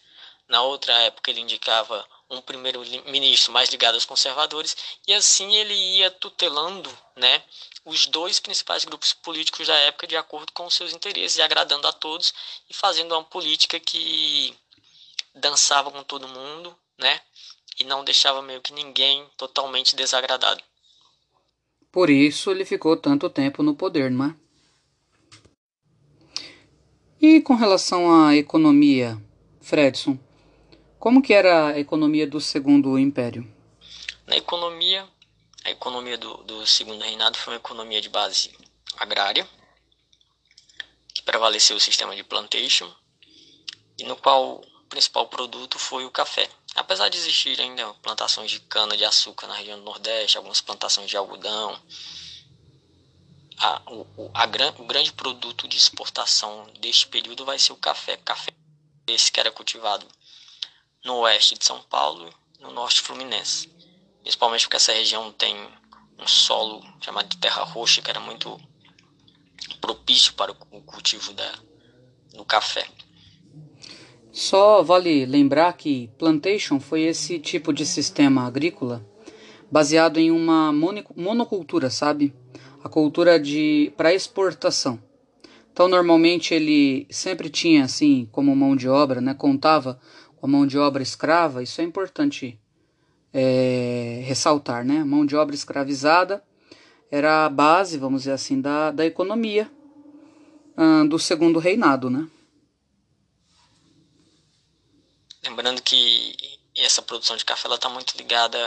na 0.47 0.61
outra 0.61 0.93
época 0.99 1.31
ele 1.31 1.39
indicava 1.39 2.07
um 2.29 2.41
primeiro-ministro 2.41 3.51
mais 3.51 3.69
ligado 3.69 3.95
aos 3.95 4.05
conservadores, 4.05 4.77
e 5.07 5.13
assim 5.15 5.55
ele 5.55 5.73
ia 5.73 6.11
tutelando 6.11 6.95
né, 7.15 7.43
os 7.89 8.05
dois 8.05 8.39
principais 8.39 8.85
grupos 8.85 9.13
políticos 9.13 9.67
da 9.67 9.75
época 9.75 10.07
de 10.07 10.15
acordo 10.15 10.51
com 10.53 10.65
os 10.65 10.73
seus 10.73 10.93
interesses, 10.93 11.37
e 11.37 11.41
agradando 11.41 11.87
a 11.87 11.91
todos 11.91 12.33
e 12.69 12.73
fazendo 12.73 13.13
uma 13.13 13.23
política 13.23 13.79
que 13.79 14.55
dançava 15.33 15.91
com 15.91 16.03
todo 16.03 16.27
mundo, 16.27 16.75
né, 16.97 17.19
e 17.79 17.83
não 17.83 18.03
deixava 18.03 18.41
meio 18.41 18.61
que 18.61 18.73
ninguém 18.73 19.25
totalmente 19.37 19.95
desagradado. 19.95 20.61
Por 21.91 22.09
isso 22.09 22.51
ele 22.51 22.65
ficou 22.65 22.95
tanto 22.95 23.29
tempo 23.29 23.63
no 23.63 23.75
poder, 23.75 24.11
não 24.11 24.25
é? 24.25 24.35
E 27.21 27.41
com 27.41 27.55
relação 27.55 28.23
à 28.23 28.35
economia, 28.35 29.21
Fredson, 29.59 30.17
como 30.99 31.21
que 31.21 31.33
era 31.33 31.69
a 31.69 31.79
economia 31.79 32.27
do 32.27 32.39
Segundo 32.39 32.97
Império? 32.97 33.45
Na 34.27 34.37
economia, 34.37 35.07
a 35.69 35.71
economia 35.71 36.17
do, 36.17 36.37
do 36.43 36.65
Segundo 36.65 37.03
Reinado 37.03 37.37
foi 37.37 37.53
uma 37.53 37.59
economia 37.59 38.01
de 38.01 38.09
base 38.09 38.51
agrária, 38.97 39.47
que 41.13 41.21
prevaleceu 41.21 41.77
o 41.77 41.79
sistema 41.79 42.15
de 42.15 42.23
plantation, 42.23 42.91
e 43.97 44.03
no 44.03 44.15
qual 44.15 44.55
o 44.55 44.83
principal 44.89 45.27
produto 45.27 45.77
foi 45.77 46.05
o 46.05 46.11
café. 46.11 46.49
Apesar 46.73 47.09
de 47.09 47.17
existir 47.17 47.59
ainda 47.61 47.93
plantações 47.95 48.49
de 48.49 48.59
cana-de-açúcar 48.61 49.45
na 49.47 49.55
região 49.55 49.77
do 49.77 49.85
Nordeste, 49.85 50.37
algumas 50.37 50.59
plantações 50.59 51.09
de 51.09 51.17
algodão, 51.17 51.79
a, 53.59 53.81
o, 53.91 54.31
a, 54.33 54.45
o 54.81 54.85
grande 54.85 55.13
produto 55.13 55.67
de 55.67 55.77
exportação 55.77 56.67
deste 56.79 57.05
período 57.07 57.45
vai 57.45 57.59
ser 57.59 57.73
o 57.73 57.77
café. 57.77 58.17
Café 58.17 58.51
esse 59.05 59.31
que 59.31 59.39
era 59.39 59.51
cultivado 59.51 60.07
no 61.03 61.17
oeste 61.17 61.57
de 61.57 61.65
São 61.65 61.81
Paulo 61.83 62.33
no 62.59 62.71
norte 62.71 63.01
fluminense. 63.01 63.78
Principalmente 64.21 64.63
porque 64.63 64.77
essa 64.77 64.91
região 64.91 65.31
tem 65.31 65.55
um 66.17 66.27
solo 66.27 66.83
chamado 67.01 67.27
de 67.29 67.37
terra 67.37 67.63
roxa 67.63 68.01
que 68.01 68.09
era 68.09 68.19
muito 68.19 68.59
propício 69.81 70.33
para 70.33 70.51
o 70.51 70.81
cultivo 70.81 71.33
da, 71.33 71.51
do 72.33 72.45
café. 72.45 72.87
Só 74.31 74.83
vale 74.83 75.25
lembrar 75.25 75.73
que 75.73 76.09
plantation 76.17 76.79
foi 76.79 77.01
esse 77.01 77.39
tipo 77.39 77.73
de 77.73 77.85
sistema 77.85 78.45
agrícola 78.45 79.05
baseado 79.71 80.17
em 80.17 80.31
uma 80.31 80.71
monocultura, 81.15 81.89
sabe? 81.89 82.33
a 82.83 82.89
cultura 82.89 83.39
de 83.39 83.91
para 83.97 84.13
exportação. 84.13 84.99
Então 85.71 85.87
normalmente 85.87 86.53
ele 86.53 87.07
sempre 87.09 87.49
tinha 87.49 87.83
assim 87.83 88.27
como 88.31 88.55
mão 88.55 88.75
de 88.75 88.87
obra, 88.87 89.21
né, 89.21 89.33
contava 89.33 89.99
com 90.37 90.45
a 90.45 90.49
mão 90.49 90.65
de 90.65 90.77
obra 90.77 91.03
escrava. 91.03 91.63
Isso 91.63 91.81
é 91.81 91.83
importante 91.83 92.58
é, 93.33 94.21
ressaltar, 94.25 94.83
né? 94.83 95.03
mão 95.03 95.25
de 95.25 95.35
obra 95.35 95.55
escravizada 95.55 96.43
era 97.11 97.45
a 97.45 97.49
base, 97.49 97.97
vamos 97.97 98.21
dizer 98.21 98.33
assim, 98.33 98.61
da, 98.61 98.91
da 98.91 99.05
economia 99.05 99.69
do 101.09 101.19
segundo 101.19 101.59
reinado, 101.59 102.09
né? 102.09 102.25
Lembrando 105.43 105.81
que 105.81 106.37
essa 106.77 107.01
produção 107.01 107.35
de 107.35 107.43
café 107.43 107.67
está 107.73 107.89
muito 107.89 108.15
ligada 108.17 108.57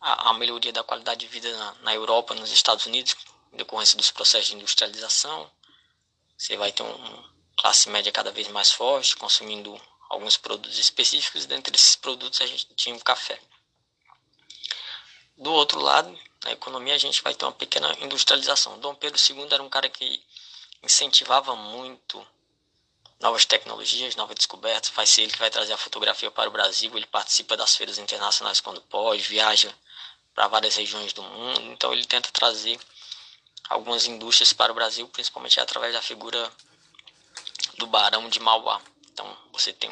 a, 0.00 0.30
a 0.30 0.34
melhoria 0.34 0.72
da 0.72 0.82
qualidade 0.82 1.20
de 1.20 1.26
vida 1.26 1.50
na, 1.56 1.74
na 1.82 1.94
Europa, 1.94 2.34
nos 2.34 2.52
Estados 2.52 2.84
Unidos, 2.84 3.16
em 3.52 3.56
decorrência 3.56 3.96
dos 3.96 4.10
processos 4.10 4.48
de 4.48 4.56
industrialização. 4.56 5.50
Você 6.36 6.56
vai 6.56 6.72
ter 6.72 6.82
uma 6.82 7.24
classe 7.56 7.88
média 7.88 8.12
cada 8.12 8.30
vez 8.30 8.48
mais 8.48 8.70
forte, 8.70 9.16
consumindo 9.16 9.80
alguns 10.10 10.36
produtos 10.36 10.78
específicos, 10.78 11.44
e 11.44 11.48
dentre 11.48 11.74
esses 11.74 11.96
produtos 11.96 12.40
a 12.40 12.46
gente 12.46 12.66
tinha 12.74 12.94
o 12.94 13.00
café. 13.00 13.40
Do 15.36 15.52
outro 15.52 15.80
lado, 15.80 16.16
na 16.44 16.52
economia, 16.52 16.94
a 16.94 16.98
gente 16.98 17.22
vai 17.22 17.34
ter 17.34 17.44
uma 17.44 17.52
pequena 17.52 17.92
industrialização. 18.00 18.78
Dom 18.78 18.94
Pedro 18.94 19.20
II 19.20 19.48
era 19.50 19.62
um 19.62 19.68
cara 19.68 19.88
que 19.88 20.22
incentivava 20.82 21.56
muito 21.56 22.24
novas 23.20 23.44
tecnologias, 23.44 24.16
novas 24.16 24.36
descobertas. 24.36 24.90
Vai 24.90 25.06
ser 25.06 25.22
ele 25.22 25.32
que 25.32 25.38
vai 25.38 25.50
trazer 25.50 25.72
a 25.72 25.78
fotografia 25.78 26.30
para 26.30 26.48
o 26.48 26.52
Brasil. 26.52 26.94
Ele 26.96 27.06
participa 27.06 27.56
das 27.56 27.74
feiras 27.76 27.98
internacionais 27.98 28.60
quando 28.60 28.80
pode, 28.82 29.22
viaja 29.22 29.74
para 30.34 30.48
várias 30.48 30.76
regiões 30.76 31.12
do 31.12 31.22
mundo. 31.22 31.62
Então 31.72 31.92
ele 31.92 32.04
tenta 32.04 32.30
trazer 32.30 32.78
algumas 33.68 34.06
indústrias 34.06 34.52
para 34.52 34.72
o 34.72 34.74
Brasil, 34.74 35.08
principalmente 35.08 35.58
através 35.58 35.94
da 35.94 36.02
figura 36.02 36.52
do 37.78 37.86
Barão 37.86 38.28
de 38.28 38.40
Mauá. 38.40 38.80
Então 39.12 39.36
você 39.52 39.72
tem 39.72 39.90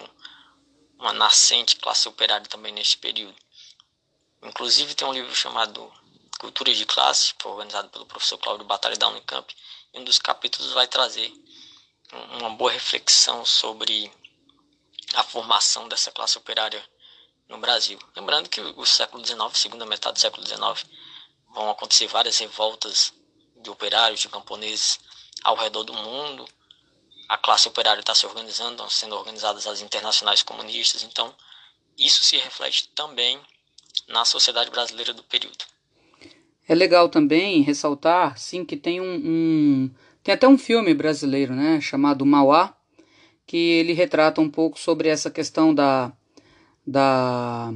uma 0.99 1.13
nascente 1.13 1.77
classe 1.77 2.07
operária 2.09 2.47
também 2.47 2.73
neste 2.73 2.99
período. 2.99 3.35
Inclusive 4.43 4.95
tem 4.95 5.07
um 5.07 5.13
livro 5.13 5.35
chamado 5.35 5.93
Culturas 6.39 6.77
de 6.77 6.85
Classe, 6.85 7.33
organizado 7.45 7.89
pelo 7.91 8.05
professor 8.07 8.39
Cláudio 8.39 8.67
Batalha 8.67 8.97
da 8.97 9.09
Unicamp, 9.09 9.55
e 9.95 9.99
um 10.01 10.05
dos 10.05 10.19
capítulos 10.19 10.73
vai 10.73 10.89
trazer 10.89 11.33
uma 12.13 12.51
boa 12.51 12.73
reflexão 12.73 13.45
sobre 13.45 14.13
a 15.15 15.23
formação 15.23 15.89
dessa 15.89 16.11
classe 16.11 16.37
operária 16.37 16.85
no 17.49 17.59
Brasil. 17.59 17.99
Lembrando 18.17 18.49
que 18.49 18.61
o 18.61 18.85
século 18.85 19.25
XIX, 19.25 19.41
segunda 19.55 19.87
metade 19.87 20.15
do 20.15 20.21
século 20.21 20.45
XIX, 20.45 20.91
vão 21.51 21.71
acontecer 21.71 22.09
várias 22.09 22.39
revoltas 22.39 23.13
de 23.57 23.71
operários, 23.71 24.21
de 24.21 24.29
camponeses 24.29 24.99
ao 25.45 25.55
redor 25.55 25.85
do 25.85 25.95
mundo. 25.95 26.49
A 27.29 27.39
classe 27.39 27.69
operária 27.69 28.01
está 28.01 28.15
se 28.15 28.27
organizando, 28.27 28.73
estão 28.73 28.91
sendo 28.91 29.17
organizadas 29.17 29.67
as 29.69 29.81
internacionais 29.81 30.43
comunistas. 30.43 31.03
Então, 31.05 31.35
isso 31.97 32.25
se 32.25 32.37
reflete 32.39 32.89
também 32.89 33.41
na 34.09 34.25
sociedade 34.25 34.71
brasileira 34.71 35.13
do 35.13 35.23
período. 35.23 35.65
É 36.69 36.75
legal 36.75 37.09
também 37.09 37.63
ressaltar, 37.63 38.39
sim, 38.39 38.65
que 38.65 38.77
tem 38.77 39.01
um, 39.01 39.15
um 39.25 39.91
tem 40.23 40.33
até 40.35 40.47
um 40.47 40.57
filme 40.57 40.95
brasileiro, 40.95 41.55
né, 41.55 41.81
chamado 41.81 42.25
Mauá, 42.25 42.77
que 43.47 43.57
ele 43.57 43.93
retrata 43.93 44.41
um 44.41 44.49
pouco 44.49 44.79
sobre 44.79 45.09
essa 45.09 45.31
questão 45.31 45.75
da 45.75 46.13
da 46.87 47.73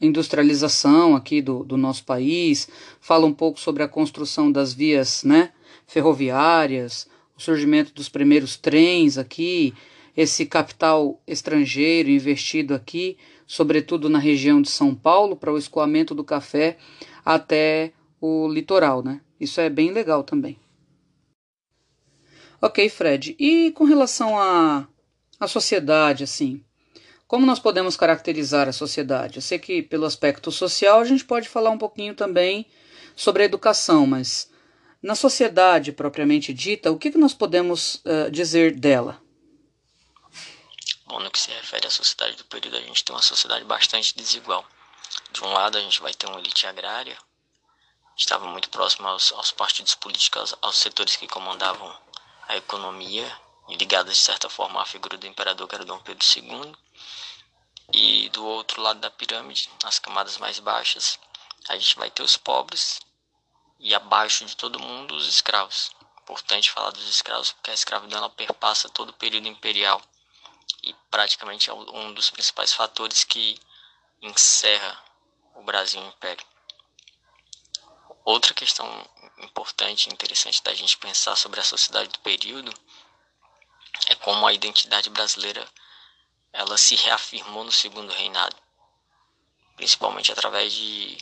industrialização 0.00 1.16
aqui 1.16 1.40
do, 1.40 1.64
do 1.64 1.76
nosso 1.76 2.04
país, 2.04 2.68
fala 3.00 3.26
um 3.26 3.32
pouco 3.32 3.58
sobre 3.58 3.82
a 3.82 3.88
construção 3.88 4.52
das 4.52 4.74
vias 4.74 5.24
né, 5.24 5.52
ferroviárias, 5.86 7.08
o 7.36 7.40
surgimento 7.40 7.92
dos 7.94 8.08
primeiros 8.08 8.56
trens 8.56 9.16
aqui, 9.16 9.72
esse 10.16 10.46
capital 10.46 11.20
estrangeiro 11.26 12.10
investido 12.10 12.74
aqui, 12.74 13.16
sobretudo 13.46 14.08
na 14.08 14.18
região 14.18 14.60
de 14.60 14.70
São 14.70 14.94
Paulo, 14.94 15.36
para 15.36 15.52
o 15.52 15.58
escoamento 15.58 16.14
do 16.14 16.24
café 16.24 16.76
até 17.24 17.92
o 18.20 18.48
litoral, 18.48 19.02
né? 19.02 19.20
Isso 19.38 19.60
é 19.60 19.68
bem 19.68 19.92
legal 19.92 20.22
também. 20.22 20.58
Ok, 22.60 22.88
Fred. 22.88 23.36
E 23.38 23.72
com 23.72 23.84
relação 23.84 24.38
à, 24.38 24.88
à 25.38 25.46
sociedade, 25.46 26.24
assim, 26.24 26.62
como 27.26 27.44
nós 27.44 27.58
podemos 27.58 27.96
caracterizar 27.96 28.68
a 28.68 28.72
sociedade? 28.72 29.36
Eu 29.36 29.42
sei 29.42 29.58
que 29.58 29.82
pelo 29.82 30.06
aspecto 30.06 30.50
social 30.50 31.00
a 31.00 31.04
gente 31.04 31.24
pode 31.24 31.48
falar 31.48 31.70
um 31.70 31.78
pouquinho 31.78 32.14
também 32.14 32.66
sobre 33.16 33.42
a 33.42 33.46
educação, 33.46 34.06
mas 34.06 34.50
na 35.02 35.14
sociedade 35.14 35.92
propriamente 35.92 36.54
dita, 36.54 36.90
o 36.90 36.96
que, 36.96 37.10
que 37.10 37.18
nós 37.18 37.34
podemos 37.34 37.96
uh, 37.96 38.30
dizer 38.30 38.74
dela? 38.74 39.20
Bom, 41.14 41.20
no 41.20 41.30
que 41.30 41.40
se 41.40 41.52
refere 41.52 41.86
à 41.86 41.90
sociedade 41.92 42.34
do 42.34 42.44
período, 42.46 42.76
a 42.76 42.80
gente 42.80 43.04
tem 43.04 43.14
uma 43.14 43.22
sociedade 43.22 43.64
bastante 43.64 44.16
desigual. 44.16 44.66
De 45.30 45.44
um 45.44 45.52
lado, 45.52 45.78
a 45.78 45.80
gente 45.80 46.00
vai 46.00 46.12
ter 46.12 46.26
uma 46.26 46.40
elite 46.40 46.66
agrária, 46.66 47.16
estava 48.16 48.48
muito 48.48 48.68
próximo 48.68 49.06
aos, 49.06 49.30
aos 49.30 49.52
partidos 49.52 49.94
políticos, 49.94 50.56
aos 50.60 50.76
setores 50.76 51.14
que 51.14 51.28
comandavam 51.28 51.96
a 52.48 52.56
economia 52.56 53.32
e 53.68 53.76
ligadas 53.76 54.16
de 54.16 54.24
certa 54.24 54.48
forma 54.48 54.82
à 54.82 54.84
figura 54.84 55.16
do 55.16 55.24
imperador 55.28 55.68
que 55.68 55.76
era 55.76 55.84
Dom 55.84 56.00
Pedro 56.00 56.26
II. 56.34 56.76
E 57.92 58.28
do 58.30 58.44
outro 58.44 58.82
lado 58.82 58.98
da 58.98 59.08
pirâmide, 59.08 59.70
nas 59.84 60.00
camadas 60.00 60.36
mais 60.38 60.58
baixas, 60.58 61.20
a 61.68 61.76
gente 61.78 61.94
vai 61.94 62.10
ter 62.10 62.24
os 62.24 62.36
pobres 62.36 62.98
e 63.78 63.94
abaixo 63.94 64.44
de 64.46 64.56
todo 64.56 64.80
mundo 64.80 65.14
os 65.14 65.28
escravos. 65.28 65.92
Importante 66.22 66.72
falar 66.72 66.90
dos 66.90 67.08
escravos 67.08 67.52
porque 67.52 67.70
a 67.70 67.74
escravidão 67.74 68.18
ela 68.18 68.30
perpassa 68.30 68.88
todo 68.88 69.10
o 69.10 69.12
período 69.12 69.46
imperial 69.46 70.02
e 70.82 70.94
praticamente 71.10 71.70
é 71.70 71.72
um 71.72 72.12
dos 72.12 72.30
principais 72.30 72.72
fatores 72.72 73.24
que 73.24 73.58
encerra 74.20 75.02
o 75.54 75.62
Brasil 75.62 76.04
Império. 76.04 76.44
Outra 78.24 78.54
questão 78.54 78.86
importante 79.38 80.08
e 80.08 80.12
interessante 80.12 80.62
da 80.62 80.74
gente 80.74 80.96
pensar 80.98 81.36
sobre 81.36 81.60
a 81.60 81.64
sociedade 81.64 82.08
do 82.08 82.18
período 82.20 82.72
é 84.06 84.14
como 84.16 84.46
a 84.46 84.52
identidade 84.52 85.10
brasileira 85.10 85.66
ela 86.52 86.78
se 86.78 86.94
reafirmou 86.94 87.64
no 87.64 87.72
segundo 87.72 88.12
reinado, 88.12 88.56
principalmente 89.76 90.32
através 90.32 90.72
de 90.72 91.18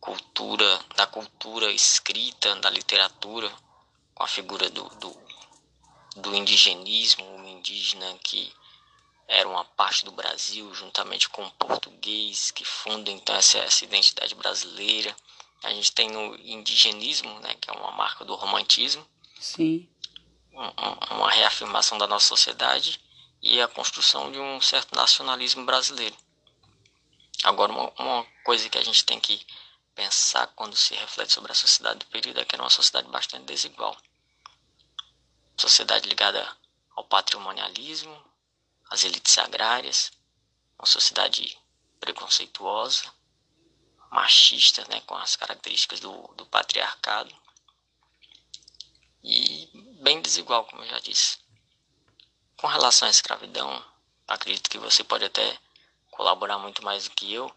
cultura, 0.00 0.80
da 0.96 1.06
cultura 1.06 1.70
escrita, 1.72 2.54
da 2.56 2.70
literatura, 2.70 3.52
com 4.14 4.22
a 4.22 4.28
figura 4.28 4.70
do, 4.70 4.88
do, 4.96 5.22
do 6.16 6.34
indigenismo, 6.34 7.24
o 7.24 7.48
indígena 7.48 8.16
que 8.18 8.52
era 9.28 9.46
uma 9.46 9.62
parte 9.62 10.06
do 10.06 10.10
Brasil, 10.10 10.74
juntamente 10.74 11.28
com 11.28 11.44
o 11.44 11.50
português, 11.52 12.50
que 12.50 12.64
funda 12.64 13.10
então 13.10 13.36
essa, 13.36 13.58
essa 13.58 13.84
identidade 13.84 14.34
brasileira. 14.34 15.14
A 15.62 15.70
gente 15.70 15.92
tem 15.92 16.16
o 16.16 16.34
indigenismo, 16.36 17.38
né, 17.40 17.54
que 17.60 17.68
é 17.68 17.72
uma 17.74 17.92
marca 17.92 18.24
do 18.24 18.34
romantismo. 18.34 19.06
Sim. 19.38 19.86
Um, 20.52 21.14
uma 21.16 21.30
reafirmação 21.30 21.98
da 21.98 22.06
nossa 22.06 22.26
sociedade 22.26 22.98
e 23.42 23.60
a 23.60 23.68
construção 23.68 24.32
de 24.32 24.38
um 24.38 24.60
certo 24.62 24.94
nacionalismo 24.96 25.64
brasileiro. 25.64 26.16
Agora, 27.44 27.70
uma, 27.70 27.92
uma 27.98 28.26
coisa 28.44 28.68
que 28.68 28.78
a 28.78 28.82
gente 28.82 29.04
tem 29.04 29.20
que 29.20 29.46
pensar 29.94 30.46
quando 30.48 30.74
se 30.74 30.94
reflete 30.94 31.34
sobre 31.34 31.52
a 31.52 31.54
sociedade 31.54 31.98
do 31.98 32.06
período 32.06 32.40
é 32.40 32.44
que 32.44 32.54
era 32.54 32.62
uma 32.62 32.70
sociedade 32.70 33.08
bastante 33.08 33.44
desigual. 33.44 33.96
Sociedade 35.56 36.08
ligada 36.08 36.48
ao 36.96 37.04
patrimonialismo, 37.04 38.27
às 38.90 39.04
elites 39.04 39.36
agrárias, 39.38 40.10
uma 40.78 40.86
sociedade 40.86 41.58
preconceituosa, 42.00 43.04
machista, 44.10 44.84
né, 44.88 45.00
com 45.02 45.14
as 45.14 45.36
características 45.36 46.00
do, 46.00 46.12
do 46.36 46.46
patriarcado, 46.46 47.34
e 49.22 49.68
bem 50.00 50.22
desigual, 50.22 50.64
como 50.64 50.82
eu 50.82 50.88
já 50.88 50.98
disse. 51.00 51.38
Com 52.56 52.66
relação 52.66 53.06
à 53.08 53.10
escravidão, 53.10 53.84
acredito 54.26 54.70
que 54.70 54.78
você 54.78 55.04
pode 55.04 55.24
até 55.24 55.58
colaborar 56.10 56.58
muito 56.58 56.84
mais 56.84 57.04
do 57.04 57.10
que 57.10 57.32
eu 57.32 57.54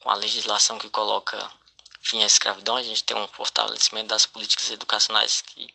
com 0.00 0.10
a 0.10 0.14
legislação 0.14 0.78
que 0.78 0.88
coloca 0.90 1.50
fim 2.00 2.22
à 2.22 2.26
escravidão, 2.26 2.76
a 2.76 2.82
gente 2.82 3.04
tem 3.04 3.16
um 3.16 3.28
fortalecimento 3.28 4.08
das 4.08 4.26
políticas 4.26 4.70
educacionais 4.70 5.42
que 5.42 5.68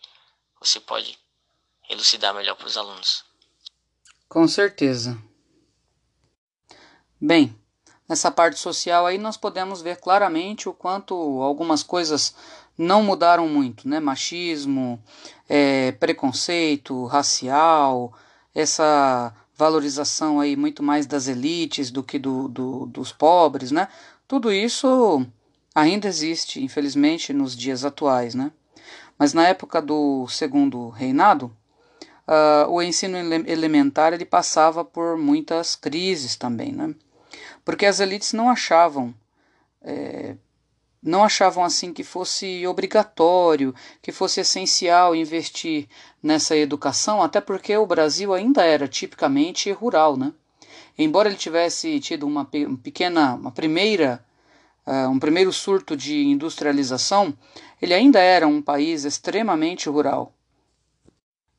você 0.59 0.79
pode 0.79 1.17
elucidar 1.89 2.33
melhor 2.33 2.55
para 2.55 2.67
os 2.67 2.77
alunos. 2.77 3.23
Com 4.33 4.47
certeza. 4.47 5.15
Bem, 7.21 7.55
nessa 8.09 8.31
parte 8.31 8.59
social 8.59 9.05
aí 9.05 9.19
nós 9.19 9.37
podemos 9.37 9.79
ver 9.83 9.97
claramente 9.97 10.67
o 10.67 10.73
quanto 10.73 11.13
algumas 11.13 11.83
coisas 11.83 12.33
não 12.75 13.03
mudaram 13.03 13.47
muito, 13.47 13.87
né? 13.87 13.99
Machismo, 13.99 14.99
é, 15.47 15.91
preconceito 15.91 17.05
racial, 17.05 18.11
essa 18.55 19.31
valorização 19.55 20.39
aí 20.39 20.55
muito 20.55 20.81
mais 20.81 21.05
das 21.05 21.27
elites 21.27 21.91
do 21.91 22.01
que 22.01 22.17
do, 22.17 22.47
do, 22.47 22.87
dos 22.87 23.11
pobres, 23.11 23.69
né? 23.69 23.87
Tudo 24.27 24.51
isso 24.51 25.23
ainda 25.75 26.07
existe, 26.07 26.59
infelizmente, 26.59 27.31
nos 27.33 27.55
dias 27.55 27.85
atuais, 27.85 28.33
né? 28.33 28.51
Mas 29.15 29.31
na 29.31 29.47
época 29.47 29.79
do 29.79 30.27
segundo 30.27 30.89
reinado, 30.89 31.55
uh, 32.27 32.69
o 32.69 32.81
ensino 32.81 33.17
ele 33.17 33.51
elementar 33.51 34.13
ele 34.13 34.25
passava 34.25 34.83
por 34.83 35.17
muitas 35.17 35.75
crises 35.75 36.35
também, 36.35 36.71
né? 36.71 36.93
Porque 37.65 37.85
as 37.85 37.99
elites 37.99 38.33
não 38.33 38.49
achavam, 38.49 39.13
é, 39.81 40.35
não 41.01 41.23
achavam 41.23 41.63
assim 41.63 41.93
que 41.93 42.03
fosse 42.03 42.65
obrigatório, 42.67 43.73
que 44.01 44.11
fosse 44.11 44.41
essencial 44.41 45.15
investir 45.15 45.87
nessa 46.21 46.55
educação, 46.57 47.21
até 47.21 47.39
porque 47.39 47.75
o 47.77 47.85
Brasil 47.85 48.33
ainda 48.33 48.63
era 48.63 48.87
tipicamente 48.87 49.71
rural, 49.71 50.17
né? 50.17 50.33
Embora 50.97 51.29
ele 51.29 51.38
tivesse 51.38 51.99
tido 51.99 52.27
uma 52.27 52.45
pequena, 52.45 53.33
uma 53.36 53.51
primeira 53.51 54.23
uh, 54.86 55.09
um 55.09 55.19
primeiro 55.19 55.51
surto 55.51 55.95
de 55.95 56.23
industrialização, 56.25 57.33
ele 57.81 57.93
ainda 57.93 58.19
era 58.19 58.47
um 58.47 58.62
país 58.62 59.03
extremamente 59.03 59.89
rural. 59.89 60.33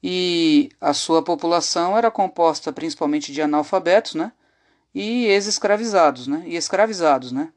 E 0.06 0.68
a 0.78 0.92
sua 0.92 1.22
população 1.22 1.96
era 1.96 2.10
composta 2.10 2.70
principalmente 2.70 3.32
de 3.32 3.40
analfabetos, 3.40 4.14
né? 4.14 4.32
E 4.94 5.24
ex-escravizados, 5.24 6.26
né? 6.26 6.42
E 6.44 6.56
escravizados, 6.56 7.32
né? 7.32 7.50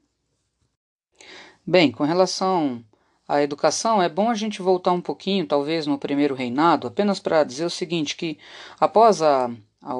Bem, 1.66 1.92
com 1.92 2.06
relação 2.06 2.82
à 3.28 3.44
educação, 3.44 4.02
é 4.02 4.08
bom 4.08 4.30
a 4.30 4.34
gente 4.34 4.62
voltar 4.62 4.94
um 4.94 5.02
pouquinho, 5.02 5.46
talvez, 5.46 5.86
no 5.86 5.98
primeiro 5.98 6.34
reinado, 6.34 6.88
apenas 6.88 7.20
para 7.20 7.44
dizer 7.44 7.66
o 7.66 7.70
seguinte, 7.70 8.16
que 8.16 8.40
após 8.80 9.22
a, 9.22 9.52
a, 9.84 9.96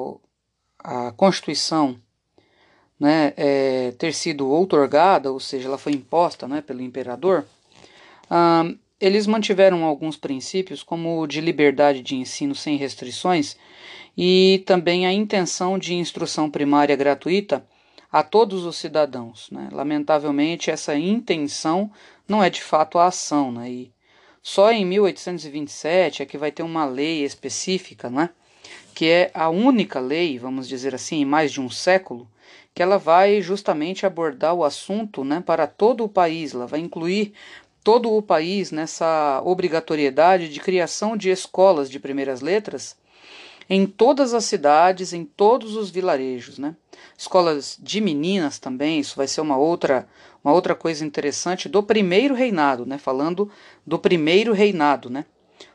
a 0.78 1.12
Constituição 1.12 2.00
né, 2.98 3.34
é, 3.36 3.92
ter 3.98 4.14
sido 4.14 4.48
outorgada, 4.48 5.30
ou 5.30 5.38
seja, 5.38 5.68
ela 5.68 5.76
foi 5.76 5.92
imposta 5.92 6.48
né, 6.48 6.62
pelo 6.62 6.80
imperador, 6.80 7.44
ah, 8.30 8.64
eles 9.00 9.26
mantiveram 9.26 9.84
alguns 9.84 10.16
princípios, 10.16 10.82
como 10.82 11.20
o 11.20 11.26
de 11.26 11.40
liberdade 11.40 12.02
de 12.02 12.16
ensino 12.16 12.54
sem 12.54 12.76
restrições 12.76 13.56
e 14.16 14.62
também 14.66 15.06
a 15.06 15.12
intenção 15.12 15.78
de 15.78 15.94
instrução 15.94 16.50
primária 16.50 16.96
gratuita 16.96 17.64
a 18.10 18.22
todos 18.22 18.64
os 18.64 18.76
cidadãos. 18.76 19.48
Né? 19.50 19.68
Lamentavelmente, 19.70 20.70
essa 20.70 20.96
intenção 20.96 21.90
não 22.26 22.42
é 22.42 22.50
de 22.50 22.62
fato 22.62 22.98
a 22.98 23.06
ação. 23.06 23.52
Né? 23.52 23.70
E 23.70 23.92
só 24.42 24.72
em 24.72 24.84
1827 24.84 26.22
é 26.22 26.26
que 26.26 26.36
vai 26.36 26.50
ter 26.50 26.64
uma 26.64 26.84
lei 26.84 27.24
específica, 27.24 28.10
né? 28.10 28.30
que 28.94 29.06
é 29.06 29.30
a 29.32 29.48
única 29.48 30.00
lei, 30.00 30.40
vamos 30.40 30.66
dizer 30.66 30.92
assim, 30.92 31.20
em 31.20 31.24
mais 31.24 31.52
de 31.52 31.60
um 31.60 31.70
século, 31.70 32.28
que 32.74 32.82
ela 32.82 32.98
vai 32.98 33.40
justamente 33.40 34.04
abordar 34.04 34.54
o 34.54 34.64
assunto 34.64 35.24
né, 35.24 35.42
para 35.44 35.66
todo 35.66 36.04
o 36.04 36.08
país, 36.08 36.54
ela 36.54 36.66
vai 36.66 36.80
incluir 36.80 37.32
todo 37.88 38.14
o 38.14 38.20
país 38.20 38.70
nessa 38.70 39.40
obrigatoriedade 39.42 40.50
de 40.50 40.60
criação 40.60 41.16
de 41.16 41.30
escolas 41.30 41.88
de 41.88 41.98
primeiras 41.98 42.42
letras 42.42 42.94
em 43.66 43.86
todas 43.86 44.34
as 44.34 44.44
cidades, 44.44 45.14
em 45.14 45.24
todos 45.24 45.74
os 45.74 45.88
vilarejos, 45.88 46.58
né? 46.58 46.76
Escolas 47.16 47.78
de 47.80 47.98
meninas 48.02 48.58
também, 48.58 49.00
isso 49.00 49.16
vai 49.16 49.26
ser 49.26 49.40
uma 49.40 49.56
outra 49.56 50.06
uma 50.44 50.52
outra 50.52 50.74
coisa 50.74 51.02
interessante 51.02 51.66
do 51.66 51.82
primeiro 51.82 52.34
reinado, 52.34 52.84
né? 52.84 52.98
Falando 52.98 53.50
do 53.86 53.98
primeiro 53.98 54.52
reinado, 54.52 55.08
né? 55.08 55.24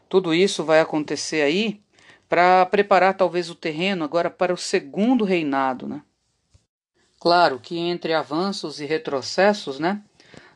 Tudo 0.08 0.36
isso 0.36 0.64
vai 0.64 0.82
acontecer 0.82 1.42
aí 1.42 1.82
para 2.30 2.64
preparar 2.68 3.18
talvez 3.18 3.50
o 3.50 3.56
terreno 3.56 4.04
agora 4.04 4.30
para 4.30 4.54
o 4.54 4.58
segundo 4.58 5.26
reinado, 5.26 5.88
né? 5.88 6.04
Claro 7.20 7.60
que 7.60 7.76
entre 7.76 8.14
avanços 8.14 8.80
e 8.80 8.86
retrocessos, 8.86 9.80
né, 9.80 10.04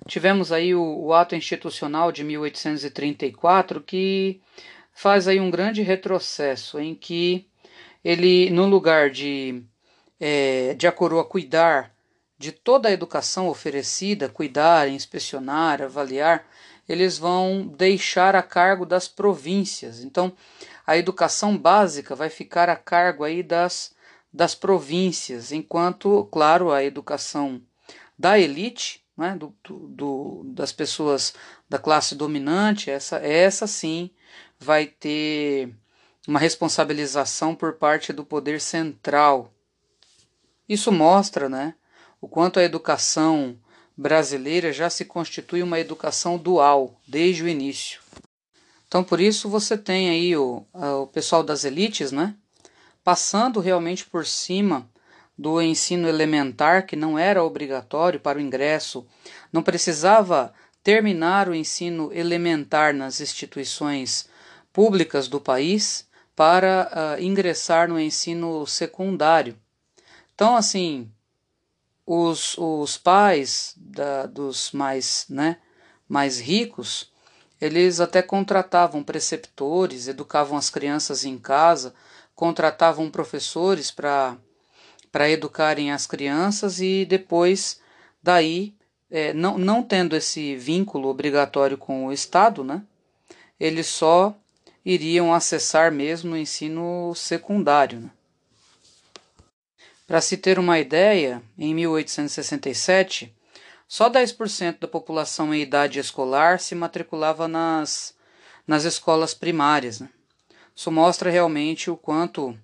tivemos 0.08 0.52
aí 0.52 0.74
o, 0.74 0.82
o 0.82 1.14
ato 1.14 1.36
institucional 1.36 2.12
de 2.12 2.24
1834 2.24 3.82
que 3.82 4.42
faz 4.94 5.28
aí 5.28 5.40
um 5.40 5.52
grande 5.52 5.82
retrocesso 5.82 6.80
em 6.80 6.96
que 6.96 7.48
ele, 8.04 8.50
no 8.50 8.66
lugar 8.66 9.10
de, 9.10 9.64
é, 10.20 10.74
de 10.74 10.88
a 10.88 10.92
coroa 10.92 11.26
cuidar 11.26 11.92
de 12.40 12.52
toda 12.52 12.90
a 12.90 12.92
educação 12.92 13.48
oferecida, 13.48 14.30
cuidar, 14.30 14.88
inspecionar, 14.88 15.82
avaliar, 15.82 16.46
eles 16.88 17.18
vão 17.18 17.68
deixar 17.68 18.36
a 18.36 18.44
cargo 18.44 18.86
das 18.86 19.08
províncias. 19.08 20.04
Então, 20.04 20.32
a 20.86 20.96
educação 20.98 21.58
básica 21.58 22.16
vai 22.16 22.30
ficar 22.30 22.70
a 22.70 22.76
cargo 22.76 23.24
aí 23.24 23.44
das 23.44 23.96
das 24.38 24.54
províncias, 24.54 25.52
enquanto, 25.52 26.26
claro, 26.32 26.72
a 26.72 26.84
educação 26.84 27.62
da 28.18 28.38
elite, 28.38 29.04
né, 29.18 29.36
do, 29.36 29.54
do, 29.68 30.44
das 30.46 30.72
pessoas 30.72 31.34
da 31.68 31.80
classe 31.80 32.16
dominante, 32.16 32.92
essa, 32.92 33.18
essa 33.18 33.66
sim 33.66 34.12
vai 34.60 34.86
ter 34.86 35.74
uma 36.28 36.40
responsabilização 36.40 37.56
por 37.56 37.74
parte 37.74 38.14
do 38.14 38.24
poder 38.24 38.62
central. 38.62 39.52
Isso 40.68 40.92
mostra 40.92 41.50
né, 41.50 41.74
o 42.22 42.28
quanto 42.28 42.60
a 42.60 42.64
educação 42.64 43.58
brasileira 43.96 44.72
já 44.72 44.90
se 44.90 45.06
constitui 45.06 45.64
uma 45.64 45.80
educação 45.80 46.38
dual 46.38 47.00
desde 47.08 47.44
o 47.44 47.48
início. 47.48 48.02
Então, 48.88 49.04
por 49.04 49.20
isso, 49.20 49.50
você 49.50 49.78
tem 49.78 50.10
aí 50.10 50.38
o, 50.38 50.66
o 50.74 51.08
pessoal 51.08 51.44
das 51.44 51.66
elites, 51.66 52.12
né? 52.12 52.36
passando 53.08 53.62
realmente 53.62 54.04
por 54.04 54.26
cima 54.26 54.86
do 55.38 55.62
ensino 55.62 56.08
elementar, 56.08 56.86
que 56.86 56.96
não 56.96 57.18
era 57.18 57.44
obrigatório 57.44 58.20
para 58.20 58.40
o 58.40 58.42
ingresso, 58.42 59.06
não 59.54 59.62
precisava 59.62 60.54
terminar 60.84 61.48
o 61.48 61.54
ensino 61.54 62.12
elementar 62.14 62.94
nas 62.94 63.22
instituições 63.22 64.28
públicas 64.74 65.28
do 65.28 65.40
país 65.40 66.08
para 66.36 67.18
uh, 67.20 67.22
ingressar 67.22 67.90
no 67.90 68.00
ensino 68.00 68.66
secundário. 68.66 69.58
Então, 70.34 70.56
assim, 70.56 71.12
os, 72.06 72.58
os 72.58 72.98
pais 72.98 73.74
da, 73.76 74.26
dos 74.28 74.72
mais, 74.72 75.26
né, 75.30 75.58
mais 76.08 76.40
ricos, 76.40 77.12
eles 77.60 78.00
até 78.00 78.22
contratavam 78.22 79.04
preceptores, 79.04 80.08
educavam 80.08 80.58
as 80.58 80.70
crianças 80.70 81.26
em 81.26 81.38
casa, 81.38 81.94
contratavam 82.36 83.10
professores 83.10 83.92
para 83.92 84.38
educarem 85.14 85.92
as 85.92 86.06
crianças 86.06 86.80
e 86.80 87.06
depois 87.06 87.82
daí, 88.22 88.74
é, 89.10 89.34
não, 89.34 89.58
não 89.58 89.82
tendo 89.82 90.16
esse 90.16 90.56
vínculo 90.56 91.08
obrigatório 91.10 91.78
com 91.78 92.08
o 92.08 92.14
Estado, 92.14 92.64
né, 92.64 92.84
eles 93.60 93.88
só 93.88 94.36
iriam 94.86 95.34
acessar 95.34 95.92
mesmo 95.92 96.32
no 96.32 96.38
ensino 96.38 97.14
secundário. 97.16 98.02
Né. 98.02 98.10
Para 100.06 100.22
se 100.22 100.38
ter 100.38 100.58
uma 100.58 100.80
ideia, 100.80 101.42
em 101.58 101.74
1867, 101.74 103.36
só 103.88 104.10
10% 104.10 104.80
da 104.80 104.88
população 104.88 105.54
em 105.54 105.62
idade 105.62 106.00
escolar 106.00 106.60
se 106.60 106.76
matriculava 106.76 107.48
nas, 107.48 108.14
nas 108.66 108.84
escolas 108.84 109.34
primárias. 109.34 110.00
Né? 110.00 110.10
Isso 110.76 110.92
mostra 110.92 111.30
realmente 111.30 111.90
o 111.90 111.98
quanto 111.98 112.58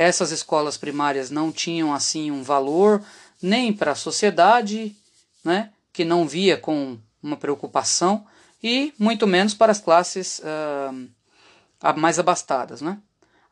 essas 0.00 0.30
escolas 0.30 0.78
primárias 0.78 1.30
não 1.30 1.52
tinham 1.52 1.92
assim 1.92 2.30
um 2.30 2.42
valor 2.42 3.04
nem 3.42 3.70
para 3.70 3.92
a 3.92 3.94
sociedade, 3.94 4.96
né, 5.44 5.70
que 5.92 6.06
não 6.06 6.26
via 6.26 6.56
com 6.56 6.98
uma 7.22 7.36
preocupação, 7.36 8.26
e 8.62 8.94
muito 8.98 9.26
menos 9.26 9.52
para 9.52 9.70
as 9.70 9.78
classes 9.78 10.40
uh, 10.40 11.94
mais 11.98 12.18
abastadas. 12.18 12.80
Né? 12.80 12.98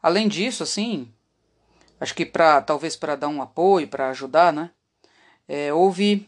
Além 0.03 0.27
disso, 0.27 0.63
assim, 0.63 1.13
acho 2.01 2.15
que 2.15 2.25
para 2.25 2.63
talvez 2.63 2.97
para 2.97 3.15
dar 3.15 3.29
um 3.29 3.43
apoio, 3.43 3.87
para 3.87 4.09
ajudar, 4.09 4.51
né? 4.51 4.71
É, 5.47 5.73
houve 5.73 6.27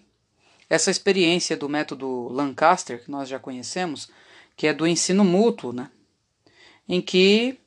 essa 0.68 0.90
experiência 0.90 1.56
do 1.56 1.68
método 1.68 2.28
Lancaster 2.28 3.02
que 3.02 3.10
nós 3.10 3.26
já 3.26 3.38
conhecemos, 3.38 4.10
que 4.54 4.66
é 4.66 4.74
do 4.74 4.86
ensino 4.86 5.24
mútuo, 5.24 5.72
né? 5.72 5.90
Em 6.86 7.00
que 7.00 7.58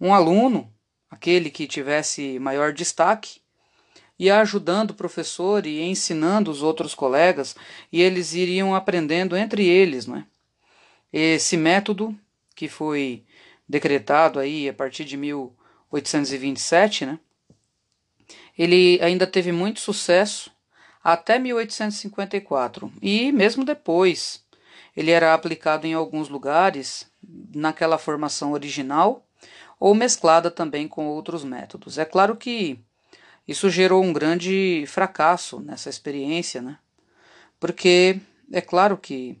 um 0.00 0.14
aluno, 0.14 0.72
aquele 1.10 1.50
que 1.50 1.66
tivesse 1.66 2.38
maior 2.38 2.72
destaque, 2.72 3.40
ia 4.18 4.40
ajudando 4.40 4.90
o 4.90 4.94
professor 4.94 5.66
e 5.66 5.82
ensinando 5.82 6.50
os 6.50 6.62
outros 6.62 6.94
colegas, 6.94 7.54
e 7.92 8.00
eles 8.00 8.32
iriam 8.32 8.74
aprendendo 8.74 9.36
entre 9.36 9.66
eles, 9.66 10.06
né? 10.06 10.26
Esse 11.12 11.56
método 11.56 12.18
que 12.54 12.68
foi 12.68 13.24
decretado 13.68 14.38
aí 14.38 14.68
a 14.68 14.72
partir 14.72 15.04
de 15.04 15.16
1827, 15.16 17.06
né? 17.06 17.18
Ele 18.56 18.98
ainda 19.02 19.26
teve 19.26 19.52
muito 19.52 19.80
sucesso 19.80 20.50
até 21.04 21.38
1854 21.38 22.92
e 23.02 23.30
mesmo 23.30 23.64
depois 23.64 24.44
ele 24.96 25.10
era 25.10 25.34
aplicado 25.34 25.86
em 25.86 25.92
alguns 25.92 26.28
lugares 26.28 27.06
naquela 27.54 27.98
formação 27.98 28.52
original 28.52 29.25
ou 29.78 29.94
mesclada 29.94 30.50
também 30.50 30.88
com 30.88 31.06
outros 31.06 31.44
métodos. 31.44 31.98
É 31.98 32.04
claro 32.04 32.36
que 32.36 32.78
isso 33.46 33.70
gerou 33.70 34.02
um 34.02 34.12
grande 34.12 34.84
fracasso 34.86 35.60
nessa 35.60 35.88
experiência, 35.88 36.60
né? 36.60 36.78
Porque 37.60 38.20
é 38.52 38.60
claro 38.60 38.96
que 38.96 39.38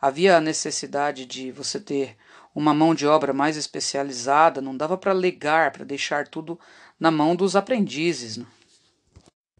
havia 0.00 0.36
a 0.36 0.40
necessidade 0.40 1.26
de 1.26 1.50
você 1.50 1.80
ter 1.80 2.16
uma 2.54 2.74
mão 2.74 2.94
de 2.94 3.06
obra 3.06 3.32
mais 3.32 3.56
especializada, 3.56 4.60
não 4.60 4.76
dava 4.76 4.96
para 4.98 5.12
legar, 5.12 5.72
para 5.72 5.84
deixar 5.84 6.26
tudo 6.26 6.58
na 6.98 7.10
mão 7.10 7.36
dos 7.36 7.54
aprendizes. 7.54 8.36
Né? 8.36 8.46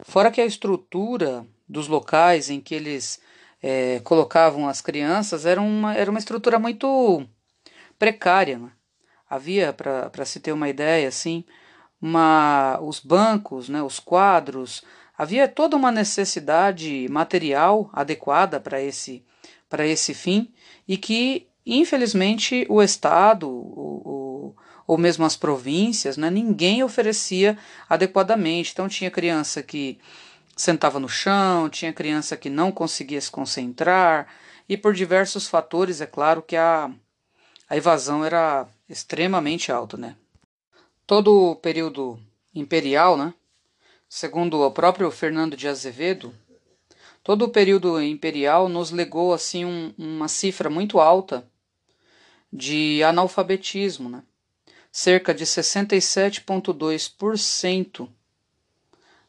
Fora 0.01 0.31
que 0.31 0.41
a 0.41 0.47
estrutura 0.47 1.47
dos 1.69 1.87
locais 1.87 2.51
em 2.51 2.61
que 2.61 2.75
eles 2.75 3.21
é, 3.63 4.01
colocavam 4.01 4.69
as 4.69 4.81
crianças 4.81 5.47
era 5.47 5.61
uma, 5.61 5.95
era 5.95 6.11
uma 6.11 6.19
estrutura 6.19 6.59
muito 6.59 7.27
precária. 7.99 8.59
Né? 8.59 8.71
Havia, 9.29 9.73
para 9.73 10.25
se 10.25 10.41
ter 10.41 10.53
uma 10.53 10.69
ideia, 10.69 11.09
assim, 11.09 11.45
uma, 12.01 12.79
os 12.81 13.01
bancos, 13.01 13.69
né, 13.69 13.83
os 13.83 13.99
quadros, 14.01 14.83
havia 15.17 15.49
toda 15.49 15.77
uma 15.77 15.91
necessidade 15.91 17.07
material 17.11 17.91
adequada 17.93 18.61
para 18.61 18.81
esse, 18.81 19.25
esse 19.81 20.15
fim 20.15 20.53
e 20.87 20.97
que, 20.97 21.49
infelizmente, 21.67 22.67
o 22.69 22.83
Estado, 22.83 23.49
o, 23.49 24.03
o 24.05 24.29
ou 24.87 24.97
mesmo 24.97 25.27
as 25.27 25.37
províncias, 25.37 26.17
né, 26.17 26.31
ninguém 26.31 26.83
oferecia 26.83 27.59
adequadamente. 27.87 28.73
Então 28.73 28.89
tinha 28.89 29.11
criança 29.11 29.63
que 29.63 29.99
sentava 30.57 30.99
no 30.99 31.09
chão, 31.09 31.69
tinha 31.69 31.93
criança 31.93 32.39
que 32.39 32.49
não 32.49 32.73
conseguia 32.73 33.21
se 33.21 33.31
concentrar, 33.31 34.27
e 34.67 34.77
por 34.77 34.95
diversos 34.95 35.47
fatores, 35.47 36.01
é 36.01 36.07
claro 36.07 36.43
que 36.43 36.57
a, 36.57 36.91
a 37.69 37.77
evasão 37.77 38.25
era 38.25 38.67
extremamente 38.89 39.71
alta. 39.71 39.97
Né? 39.97 40.17
Todo 41.07 41.51
o 41.51 41.57
período 41.57 42.19
imperial, 42.55 43.17
né, 43.17 43.35
segundo 44.09 44.63
o 44.63 44.71
próprio 44.71 45.11
Fernando 45.11 45.57
de 45.57 45.69
Azevedo, 45.69 46.35
todo 47.23 47.45
o 47.45 47.51
período 47.51 48.03
imperial 48.03 48.69
nos 48.69 48.91
legou 48.91 49.35
assim 49.35 49.65
um, 49.65 49.93
uma 49.99 50.29
cifra 50.29 50.71
muito 50.71 51.01
alta 51.01 51.47
de 52.53 53.03
analfabetismo, 53.03 54.09
né? 54.09 54.23
cerca 54.91 55.35
de 55.35 55.45
67,2% 55.45 58.09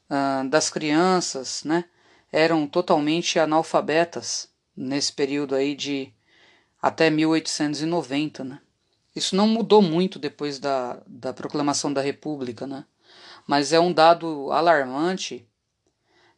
ah, 0.09 0.43
das 0.49 0.69
crianças 0.69 1.63
né, 1.63 1.85
eram 2.31 2.65
totalmente 2.65 3.37
analfabetas 3.37 4.49
nesse 4.75 5.13
período 5.13 5.53
aí 5.53 5.75
de 5.75 6.11
até 6.81 7.09
1890. 7.09 8.43
Né? 8.43 8.59
Isso 9.19 9.35
não 9.35 9.49
mudou 9.49 9.81
muito 9.81 10.17
depois 10.17 10.59
da, 10.59 11.01
da 11.05 11.33
proclamação 11.33 11.91
da 11.91 11.99
República, 11.99 12.65
né? 12.65 12.85
mas 13.45 13.73
é 13.73 13.79
um 13.79 13.91
dado 13.91 14.49
alarmante 14.49 15.45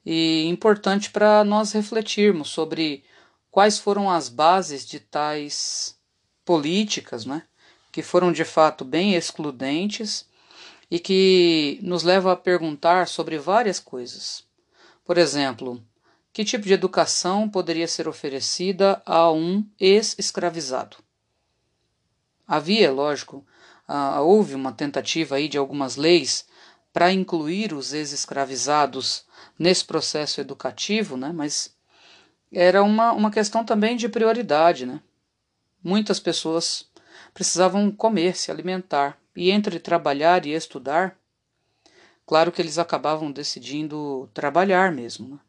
e 0.03 0.47
importante 0.47 1.11
para 1.11 1.43
nós 1.43 1.73
refletirmos 1.73 2.49
sobre 2.49 3.03
quais 3.51 3.77
foram 3.77 4.09
as 4.09 4.29
bases 4.29 4.83
de 4.83 4.99
tais 4.99 5.95
políticas, 6.43 7.23
né? 7.23 7.43
que 7.91 8.01
foram 8.01 8.31
de 8.31 8.43
fato 8.43 8.83
bem 8.83 9.13
excludentes 9.13 10.25
e 10.89 10.97
que 10.97 11.79
nos 11.83 12.01
levam 12.01 12.31
a 12.31 12.35
perguntar 12.35 13.07
sobre 13.07 13.37
várias 13.37 13.79
coisas. 13.79 14.43
Por 15.05 15.19
exemplo, 15.19 15.79
que 16.33 16.43
tipo 16.43 16.63
de 16.63 16.73
educação 16.73 17.47
poderia 17.47 17.87
ser 17.87 18.07
oferecida 18.07 19.03
a 19.05 19.31
um 19.31 19.63
ex-escravizado? 19.79 20.97
Havia, 22.51 22.91
lógico, 22.91 23.45
uh, 23.87 24.19
houve 24.19 24.55
uma 24.55 24.73
tentativa 24.73 25.37
aí 25.37 25.47
de 25.47 25.57
algumas 25.57 25.95
leis 25.95 26.45
para 26.91 27.09
incluir 27.09 27.71
os 27.71 27.93
ex-escravizados 27.93 29.23
nesse 29.57 29.85
processo 29.85 30.41
educativo, 30.41 31.15
né? 31.15 31.31
mas 31.33 31.73
era 32.51 32.83
uma, 32.83 33.13
uma 33.13 33.31
questão 33.31 33.63
também 33.63 33.95
de 33.95 34.09
prioridade. 34.09 34.85
Né? 34.85 34.99
Muitas 35.81 36.19
pessoas 36.19 36.89
precisavam 37.33 37.89
comer, 37.89 38.35
se 38.35 38.51
alimentar, 38.51 39.17
e 39.33 39.49
entre 39.49 39.79
trabalhar 39.79 40.45
e 40.45 40.51
estudar, 40.51 41.17
claro 42.25 42.51
que 42.51 42.61
eles 42.61 42.77
acabavam 42.77 43.31
decidindo 43.31 44.29
trabalhar 44.33 44.91
mesmo. 44.91 45.29
Né? 45.29 45.39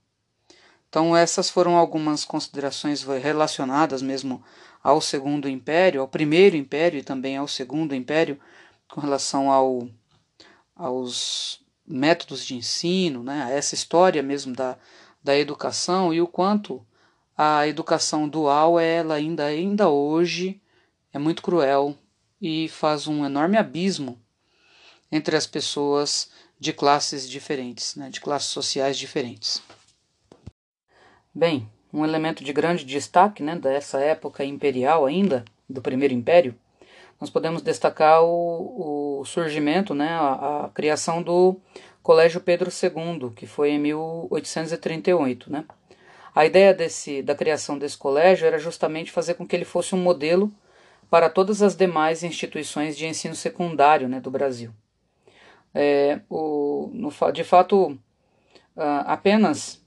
Então, 0.89 1.17
essas 1.17 1.51
foram 1.51 1.77
algumas 1.77 2.25
considerações 2.25 3.03
relacionadas 3.03 4.03
mesmo 4.03 4.45
ao 4.83 5.01
Segundo 5.01 5.49
Império, 5.49 6.01
ao 6.01 6.09
Primeiro 6.09 6.57
Império 6.57 6.99
e 6.99 7.03
também 7.03 7.37
ao 7.37 7.47
Segundo 7.47 7.95
Império, 7.95 8.39
com 8.89 9.01
relação 9.01 9.51
ao, 9.51 9.89
aos 10.75 11.61
métodos 11.87 12.45
de 12.45 12.55
ensino, 12.55 13.23
né, 13.23 13.45
a 13.45 13.51
essa 13.51 13.75
história 13.75 14.23
mesmo 14.23 14.55
da, 14.55 14.77
da 15.23 15.37
educação 15.37 16.13
e 16.13 16.21
o 16.21 16.27
quanto 16.27 16.85
a 17.37 17.67
educação 17.67 18.29
dual 18.29 18.79
ela 18.79 19.15
ainda 19.15 19.47
ainda 19.47 19.89
hoje 19.89 20.61
é 21.13 21.19
muito 21.19 21.43
cruel 21.43 21.97
e 22.41 22.69
faz 22.69 23.07
um 23.07 23.25
enorme 23.25 23.57
abismo 23.57 24.21
entre 25.11 25.37
as 25.37 25.47
pessoas 25.47 26.31
de 26.59 26.73
classes 26.73 27.29
diferentes, 27.29 27.97
né, 27.97 28.09
de 28.09 28.21
classes 28.21 28.49
sociais 28.51 28.97
diferentes. 28.97 29.63
Bem, 31.35 31.69
um 31.93 32.05
elemento 32.05 32.43
de 32.43 32.53
grande 32.53 32.85
destaque 32.85 33.43
né, 33.43 33.57
dessa 33.57 34.01
época 34.01 34.45
imperial 34.45 35.05
ainda, 35.05 35.45
do 35.69 35.83
Primeiro 35.83 36.15
Império, 36.15 36.55
nós 37.21 37.31
podemos 37.31 37.63
destacar 37.63 38.23
o, 38.25 39.21
o 39.21 39.25
surgimento, 39.25 39.95
né, 39.95 40.09
a, 40.09 40.65
a, 40.65 40.69
criação 40.71 41.23
do 41.23 41.57
Colégio 42.03 42.41
Pedro 42.41 42.71
II, 42.71 43.31
que 43.31 43.47
foi 43.47 43.71
em 43.71 43.79
1838. 43.79 45.53
Né? 45.53 45.65
A 46.35 46.45
ideia 46.45 46.75
desse, 46.75 47.23
da 47.23 47.35
criação 47.35 47.79
desse 47.79 47.97
colégio 47.97 48.47
era 48.47 48.59
justamente 48.59 49.13
fazer 49.13 49.35
com 49.35 49.47
que 49.47 49.55
ele 49.55 49.65
fosse 49.65 49.95
um 49.95 49.99
modelo 49.99 50.51
para 51.11 51.29
todas 51.29 51.63
as 51.63 51.77
demais 51.77 52.23
instituições 52.23 52.97
de 52.97 53.07
ensino 53.07 53.35
secundário 53.35 54.09
né, 54.09 54.19
do 54.19 54.31
Brasil. 54.31 54.73
É, 55.75 56.21
o, 56.29 56.91
no, 56.93 57.11
de 57.33 57.45
fato, 57.45 57.93
uh, 58.77 59.05
apenas 59.07 59.82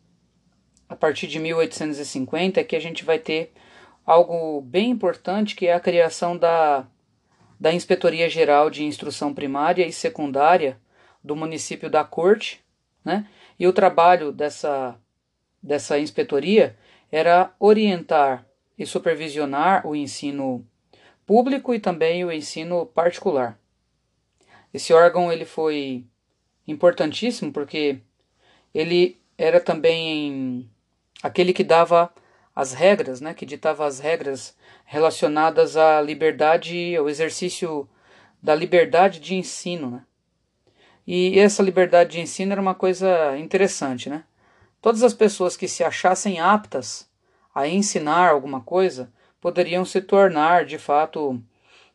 a 0.87 0.95
partir 0.95 1.27
de 1.27 1.39
1850 1.39 2.59
é 2.59 2.63
que 2.63 2.75
a 2.75 2.79
gente 2.79 3.03
vai 3.03 3.19
ter 3.19 3.51
algo 4.05 4.61
bem 4.61 4.91
importante 4.91 5.55
que 5.55 5.67
é 5.67 5.73
a 5.73 5.79
criação 5.79 6.37
da, 6.37 6.87
da 7.59 7.73
Inspetoria 7.73 8.29
Geral 8.29 8.69
de 8.69 8.83
Instrução 8.83 9.33
Primária 9.33 9.85
e 9.85 9.91
Secundária 9.91 10.79
do 11.23 11.35
município 11.35 11.89
da 11.89 12.03
Corte, 12.03 12.63
né? 13.03 13.27
E 13.57 13.67
o 13.67 13.73
trabalho 13.73 14.31
dessa, 14.31 14.99
dessa 15.61 15.97
inspetoria 15.97 16.77
era 17.11 17.53
orientar 17.59 18.45
e 18.77 18.85
supervisionar 18.85 19.87
o 19.87 19.95
ensino 19.95 20.65
público 21.25 21.73
e 21.73 21.79
também 21.79 22.23
o 22.23 22.31
ensino 22.31 22.85
particular. 22.85 23.57
Esse 24.73 24.93
órgão 24.93 25.31
ele 25.31 25.45
foi 25.45 26.05
importantíssimo 26.67 27.51
porque 27.51 27.99
ele 28.73 29.19
era 29.37 29.59
também 29.59 30.69
aquele 31.25 31.53
que 31.53 31.63
dava 31.63 32.13
as 32.55 32.71
regras, 32.71 33.19
né, 33.19 33.33
que 33.33 33.47
ditava 33.47 33.83
as 33.85 33.99
regras 33.99 34.55
relacionadas 34.85 35.75
à 35.75 35.99
liberdade, 35.99 36.95
ao 36.95 37.09
exercício 37.09 37.89
da 38.41 38.53
liberdade 38.53 39.19
de 39.19 39.33
ensino, 39.33 39.89
né? 39.89 40.03
E 41.07 41.39
essa 41.39 41.63
liberdade 41.63 42.11
de 42.11 42.21
ensino 42.21 42.51
era 42.51 42.61
uma 42.61 42.75
coisa 42.75 43.35
interessante, 43.37 44.07
né? 44.07 44.23
Todas 44.79 45.01
as 45.01 45.15
pessoas 45.15 45.57
que 45.57 45.67
se 45.67 45.83
achassem 45.83 46.39
aptas 46.39 47.09
a 47.53 47.67
ensinar 47.67 48.29
alguma 48.29 48.61
coisa 48.61 49.11
poderiam 49.41 49.83
se 49.83 50.01
tornar, 50.01 50.63
de 50.63 50.77
fato, 50.77 51.41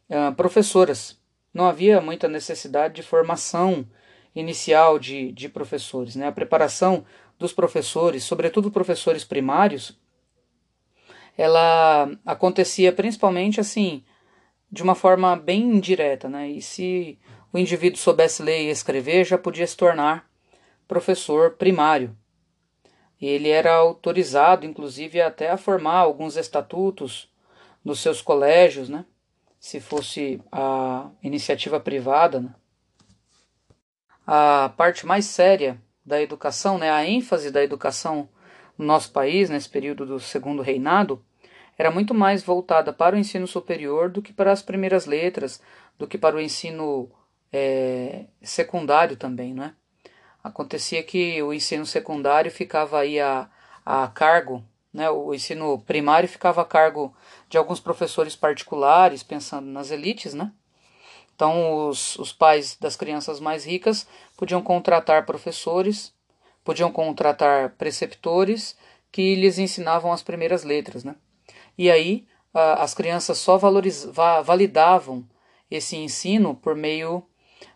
uh, 0.09 0.35
professoras. 0.37 1.19
Não 1.55 1.67
havia 1.69 2.01
muita 2.01 2.29
necessidade 2.29 2.95
de 2.95 3.03
formação 3.03 3.87
inicial 4.35 4.99
de, 4.99 5.31
de 5.33 5.49
professores. 5.49 6.17
Né? 6.17 6.27
A 6.27 6.33
preparação 6.33 7.05
dos 7.41 7.55
professores, 7.55 8.23
sobretudo 8.23 8.71
professores 8.71 9.25
primários, 9.25 9.99
ela 11.37 12.11
acontecia 12.25 12.93
principalmente 12.93 13.59
assim, 13.59 14.05
de 14.71 14.83
uma 14.83 14.95
forma 14.95 15.35
bem 15.35 15.63
indireta, 15.63 16.29
né? 16.29 16.51
E 16.51 16.61
se 16.61 17.19
o 17.51 17.59
indivíduo 17.59 17.99
soubesse 17.99 18.43
ler 18.43 18.61
e 18.61 18.71
escrever, 18.71 19.25
já 19.25 19.39
podia 19.39 19.67
se 19.67 19.75
tornar 19.75 20.31
professor 20.87 21.53
primário. 21.53 22.15
E 23.19 23.27
ele 23.27 23.49
era 23.49 23.75
autorizado, 23.75 24.67
inclusive, 24.67 25.21
até 25.21 25.51
a 25.51 25.57
formar 25.57 25.97
alguns 25.97 26.37
estatutos 26.37 27.33
nos 27.83 28.01
seus 28.01 28.21
colégios, 28.21 28.91
né? 28.91 29.07
Se 29.59 29.81
fosse 29.81 30.43
a 30.53 31.11
iniciativa 31.23 31.81
privada, 31.81 32.41
né? 32.41 32.55
A 34.27 34.73
parte 34.77 35.07
mais 35.07 35.25
séria 35.25 35.81
da 36.11 36.21
educação, 36.21 36.77
né, 36.77 36.91
a 36.91 37.07
ênfase 37.07 37.51
da 37.51 37.63
educação 37.63 38.29
no 38.77 38.85
nosso 38.85 39.13
país, 39.13 39.49
nesse 39.49 39.69
período 39.69 40.05
do 40.05 40.19
segundo 40.19 40.61
reinado, 40.61 41.25
era 41.79 41.91
muito 41.91 42.13
mais 42.13 42.43
voltada 42.43 42.93
para 42.93 43.17
o 43.17 43.19
ensino 43.19 43.47
superior 43.47 44.11
do 44.11 44.21
que 44.21 44.33
para 44.33 44.53
as 44.53 44.61
primeiras 44.61 45.07
letras, 45.07 45.63
do 45.99 46.07
que 46.07 46.19
para 46.19 46.37
o 46.37 46.41
ensino 46.41 47.11
é, 47.53 48.27
secundário 48.43 49.17
também, 49.17 49.55
né? 49.55 49.75
Acontecia 50.43 51.03
que 51.03 51.43
o 51.43 51.53
ensino 51.55 51.87
secundário 51.87 52.51
ficava 52.51 52.99
aí 53.01 53.21
a, 53.21 53.49
a 53.85 54.09
cargo, 54.09 54.65
né? 54.93 55.09
O 55.11 55.33
ensino 55.33 55.79
primário 55.81 56.29
ficava 56.29 56.63
a 56.63 56.67
cargo 56.67 57.15
de 57.49 57.57
alguns 57.57 57.81
professores 57.81 58.35
particulares, 58.35 59.23
pensando 59.23 59.67
nas 59.67 59.91
elites, 59.91 60.35
né? 60.35 60.53
Então, 61.41 61.89
os, 61.89 62.17
os 62.17 62.35
pais 62.35 62.77
das 62.79 62.97
crianças 62.97 63.41
mais 63.41 63.65
ricas 63.65 64.07
podiam 64.37 64.61
contratar 64.61 65.25
professores, 65.25 66.13
podiam 66.63 66.93
contratar 66.93 67.77
preceptores 67.79 68.77
que 69.11 69.35
lhes 69.37 69.59
ensinavam 69.59 70.13
as 70.13 70.23
primeiras 70.23 70.65
letras, 70.65 71.03
né? 71.03 71.17
E 71.79 71.91
aí 71.91 72.27
as 72.53 72.93
crianças 72.93 73.39
só 73.39 73.59
validavam 74.45 75.27
esse 75.71 75.97
ensino 75.97 76.55
por 76.55 76.77
meio 76.77 77.25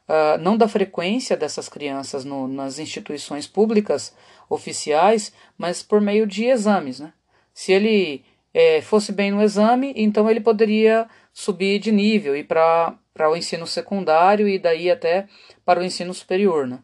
uh, 0.09 0.37
não 0.39 0.59
da 0.59 0.69
frequência 0.69 1.35
dessas 1.35 1.67
crianças 1.67 2.23
no, 2.23 2.47
nas 2.47 2.79
instituições 2.79 3.47
públicas 3.47 4.15
oficiais, 4.47 5.33
mas 5.57 5.83
por 5.83 6.03
meio 6.03 6.27
de 6.27 6.45
exames. 6.45 7.01
Né? 7.01 7.15
Se 7.55 7.73
ele 7.73 8.27
é, 8.53 8.83
fosse 8.83 9.11
bem 9.11 9.31
no 9.31 9.43
exame, 9.43 9.95
então 9.97 10.29
ele 10.29 10.41
poderia 10.41 11.09
subir 11.33 11.79
de 11.79 11.91
nível 11.91 12.37
e 12.37 12.45
para 12.45 12.99
o 13.23 13.37
ensino 13.37 13.67
secundário 13.67 14.49
e 14.49 14.59
daí 14.59 14.91
até 14.91 15.29
para 15.65 15.81
o 15.81 15.85
ensino 15.85 16.13
superior. 16.13 16.67
Né? 16.67 16.81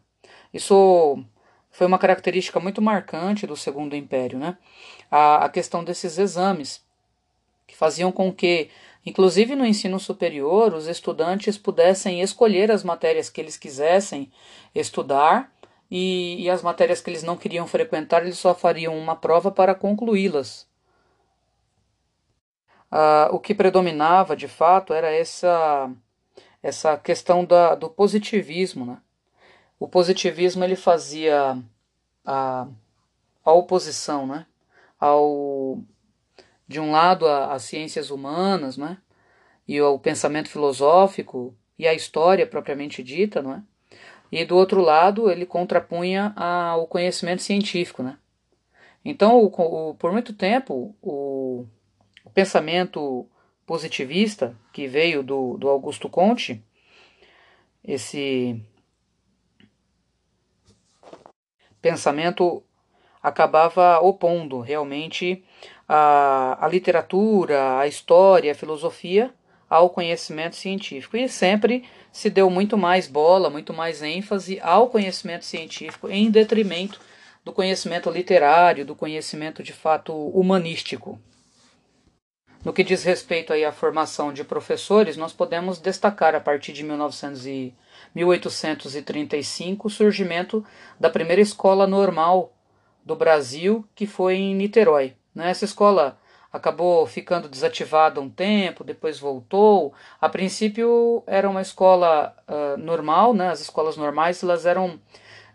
Isso 0.53 1.23
foi 1.69 1.87
uma 1.87 1.99
característica 1.99 2.59
muito 2.59 2.81
marcante 2.81 3.45
do 3.45 3.55
Segundo 3.55 3.95
Império, 3.95 4.39
né? 4.39 4.57
a, 5.09 5.45
a 5.45 5.49
questão 5.49 5.83
desses 5.83 6.17
exames 6.17 6.81
que 7.67 7.75
faziam 7.75 8.11
com 8.11 8.33
que, 8.33 8.69
inclusive 9.05 9.55
no 9.55 9.65
ensino 9.65 9.99
superior, 9.99 10.73
os 10.73 10.87
estudantes 10.87 11.57
pudessem 11.57 12.21
escolher 12.21 12.71
as 12.71 12.83
matérias 12.83 13.29
que 13.29 13.39
eles 13.39 13.57
quisessem 13.57 14.31
estudar 14.73 15.51
e, 15.89 16.41
e 16.41 16.49
as 16.49 16.61
matérias 16.61 17.01
que 17.01 17.09
eles 17.09 17.23
não 17.23 17.37
queriam 17.37 17.67
frequentar, 17.67 18.23
eles 18.23 18.37
só 18.37 18.55
fariam 18.55 18.97
uma 18.97 19.15
prova 19.15 19.51
para 19.51 19.75
concluí-las. 19.75 20.67
Ah, 22.89 23.29
o 23.31 23.39
que 23.39 23.53
predominava 23.55 24.35
de 24.35 24.47
fato 24.47 24.93
era 24.93 25.09
essa, 25.09 25.89
essa 26.61 26.97
questão 26.97 27.43
da, 27.45 27.75
do 27.75 27.89
positivismo. 27.89 28.85
Né? 28.85 28.97
O 29.79 29.87
positivismo 29.87 30.63
ele 30.63 30.75
fazia 30.75 31.57
a, 32.25 32.67
a 33.43 33.51
oposição 33.51 34.27
né? 34.27 34.45
ao 34.99 35.79
de 36.67 36.79
um 36.79 36.91
lado 36.91 37.27
as 37.27 37.63
ciências 37.63 38.09
humanas, 38.09 38.77
né? 38.77 38.97
E 39.67 39.81
o 39.81 39.99
pensamento 39.99 40.49
filosófico 40.49 41.53
e 41.77 41.85
a 41.85 41.93
história 41.93 42.47
propriamente 42.47 43.03
dita, 43.03 43.41
não 43.41 43.55
é? 43.55 43.63
E 44.31 44.45
do 44.45 44.55
outro 44.55 44.79
lado 44.79 45.29
ele 45.29 45.45
contrapunha 45.45 46.31
ao 46.33 46.87
conhecimento 46.87 47.41
científico, 47.41 48.01
né? 48.01 48.17
Então, 49.03 49.39
o, 49.39 49.47
o, 49.47 49.95
por 49.95 50.11
muito 50.11 50.33
tempo, 50.33 50.95
o, 51.01 51.65
o, 52.23 52.29
pensamento 52.29 53.27
positivista 53.71 54.53
que 54.73 54.85
veio 54.85 55.23
do, 55.23 55.55
do 55.57 55.69
Augusto 55.69 56.09
Conte, 56.09 56.61
esse 57.81 58.61
pensamento 61.81 62.61
acabava 63.23 63.97
opondo 64.01 64.59
realmente 64.59 65.41
a, 65.87 66.57
a 66.59 66.67
literatura, 66.67 67.79
a 67.79 67.87
história, 67.87 68.51
a 68.51 68.55
filosofia 68.55 69.33
ao 69.69 69.89
conhecimento 69.89 70.57
científico. 70.57 71.15
E 71.15 71.29
sempre 71.29 71.85
se 72.11 72.29
deu 72.29 72.49
muito 72.49 72.77
mais 72.77 73.07
bola, 73.07 73.49
muito 73.49 73.71
mais 73.71 74.01
ênfase 74.03 74.59
ao 74.59 74.89
conhecimento 74.89 75.45
científico 75.45 76.09
em 76.09 76.29
detrimento 76.29 76.99
do 77.41 77.53
conhecimento 77.53 78.09
literário, 78.09 78.85
do 78.85 78.97
conhecimento 78.97 79.63
de 79.63 79.71
fato 79.71 80.13
humanístico. 80.13 81.17
No 82.63 82.71
que 82.71 82.83
diz 82.83 83.03
respeito 83.03 83.51
aí 83.51 83.65
à 83.65 83.71
formação 83.71 84.31
de 84.31 84.43
professores, 84.43 85.17
nós 85.17 85.33
podemos 85.33 85.79
destacar 85.79 86.35
a 86.35 86.39
partir 86.39 86.73
de 86.73 86.83
1900 86.83 87.47
e 87.47 87.73
1835 88.13 89.87
o 89.87 89.89
surgimento 89.89 90.63
da 90.99 91.09
primeira 91.09 91.41
escola 91.41 91.87
normal 91.87 92.53
do 93.03 93.15
Brasil, 93.15 93.83
que 93.95 94.05
foi 94.05 94.35
em 94.35 94.53
Niterói. 94.53 95.15
Né? 95.33 95.49
Essa 95.49 95.65
escola 95.65 96.19
acabou 96.53 97.07
ficando 97.07 97.49
desativada 97.49 98.21
um 98.21 98.29
tempo, 98.29 98.83
depois 98.83 99.19
voltou. 99.19 99.91
A 100.19 100.29
princípio 100.29 101.23
era 101.25 101.49
uma 101.49 101.63
escola 101.63 102.35
uh, 102.47 102.77
normal, 102.77 103.33
né? 103.33 103.49
as 103.49 103.61
escolas 103.61 103.97
normais 103.97 104.43
elas 104.43 104.67
eram 104.67 104.99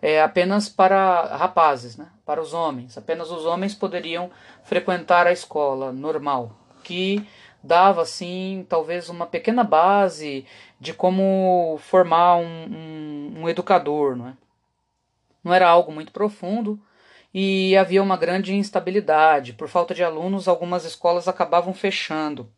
é, 0.03 0.21
apenas 0.21 0.69
para 0.69 1.37
rapazes, 1.37 1.97
né? 1.97 2.09
para 2.25 2.41
os 2.41 2.53
homens. 2.53 2.99
Apenas 2.99 3.31
os 3.31 3.45
homens 3.45 3.77
poderiam 3.77 4.29
frequentar 4.65 5.29
a 5.29 5.33
escola 5.33 5.93
normal, 5.93 6.66
que 6.87 7.27
dava 7.63 8.03
assim 8.03 8.65
talvez 8.69 9.09
uma 9.09 9.27
pequena 9.27 9.65
base 9.65 10.47
de 10.79 10.95
como 10.95 11.79
formar 11.81 12.37
um, 12.37 12.45
um, 12.45 13.33
um 13.41 13.49
educador. 13.49 14.15
Não, 14.15 14.29
é? 14.29 14.33
não 15.43 15.53
era 15.53 15.69
algo 15.69 15.91
muito 15.91 16.13
profundo, 16.13 16.81
e 17.35 17.77
havia 17.77 18.03
uma 18.03 18.17
grande 18.17 18.55
instabilidade. 18.55 19.53
Por 19.53 19.69
falta 19.69 19.95
de 19.95 20.05
alunos, 20.05 20.47
algumas 20.47 20.85
escolas 20.85 21.27
acabavam 21.27 21.75
fechando. 21.75 22.49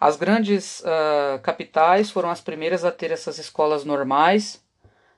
As 0.00 0.16
grandes 0.16 0.80
uh, 0.80 1.38
capitais 1.42 2.10
foram 2.10 2.30
as 2.30 2.40
primeiras 2.40 2.84
a 2.84 2.90
ter 2.90 3.12
essas 3.12 3.38
escolas 3.38 3.84
normais, 3.84 4.64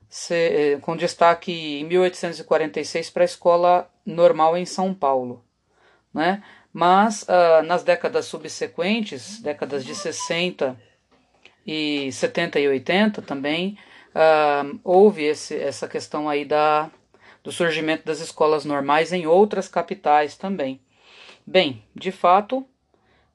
se, 0.09 0.35
eh, 0.35 0.79
com 0.83 0.95
destaque 0.95 1.81
em 1.81 1.85
1846 1.85 3.09
para 3.09 3.23
a 3.23 3.25
escola 3.25 3.91
normal 4.05 4.59
em 4.59 4.67
São 4.67 4.93
Paulo. 4.93 5.43
Né? 6.12 6.43
Mas 6.73 7.23
uh, 7.25 7.63
nas 7.67 7.83
décadas 7.83 8.25
subsequentes, 8.27 9.41
décadas 9.41 9.85
de 9.85 9.95
60 9.95 10.77
e 11.67 12.11
70 12.11 12.61
e 12.61 12.69
80 12.69 13.23
também, 13.23 13.79
uh, 14.15 14.81
houve 14.83 15.25
esse, 15.25 15.55
essa 15.57 15.87
questão 15.87 16.29
aí 16.29 16.45
da 16.45 16.91
do 17.43 17.51
surgimento 17.51 18.05
das 18.05 18.21
escolas 18.21 18.65
normais 18.65 19.13
em 19.13 19.27
outras 19.27 19.67
capitais 19.67 20.37
também. 20.37 20.81
Bem, 21.45 21.83
de 21.93 22.13
fato, 22.13 22.65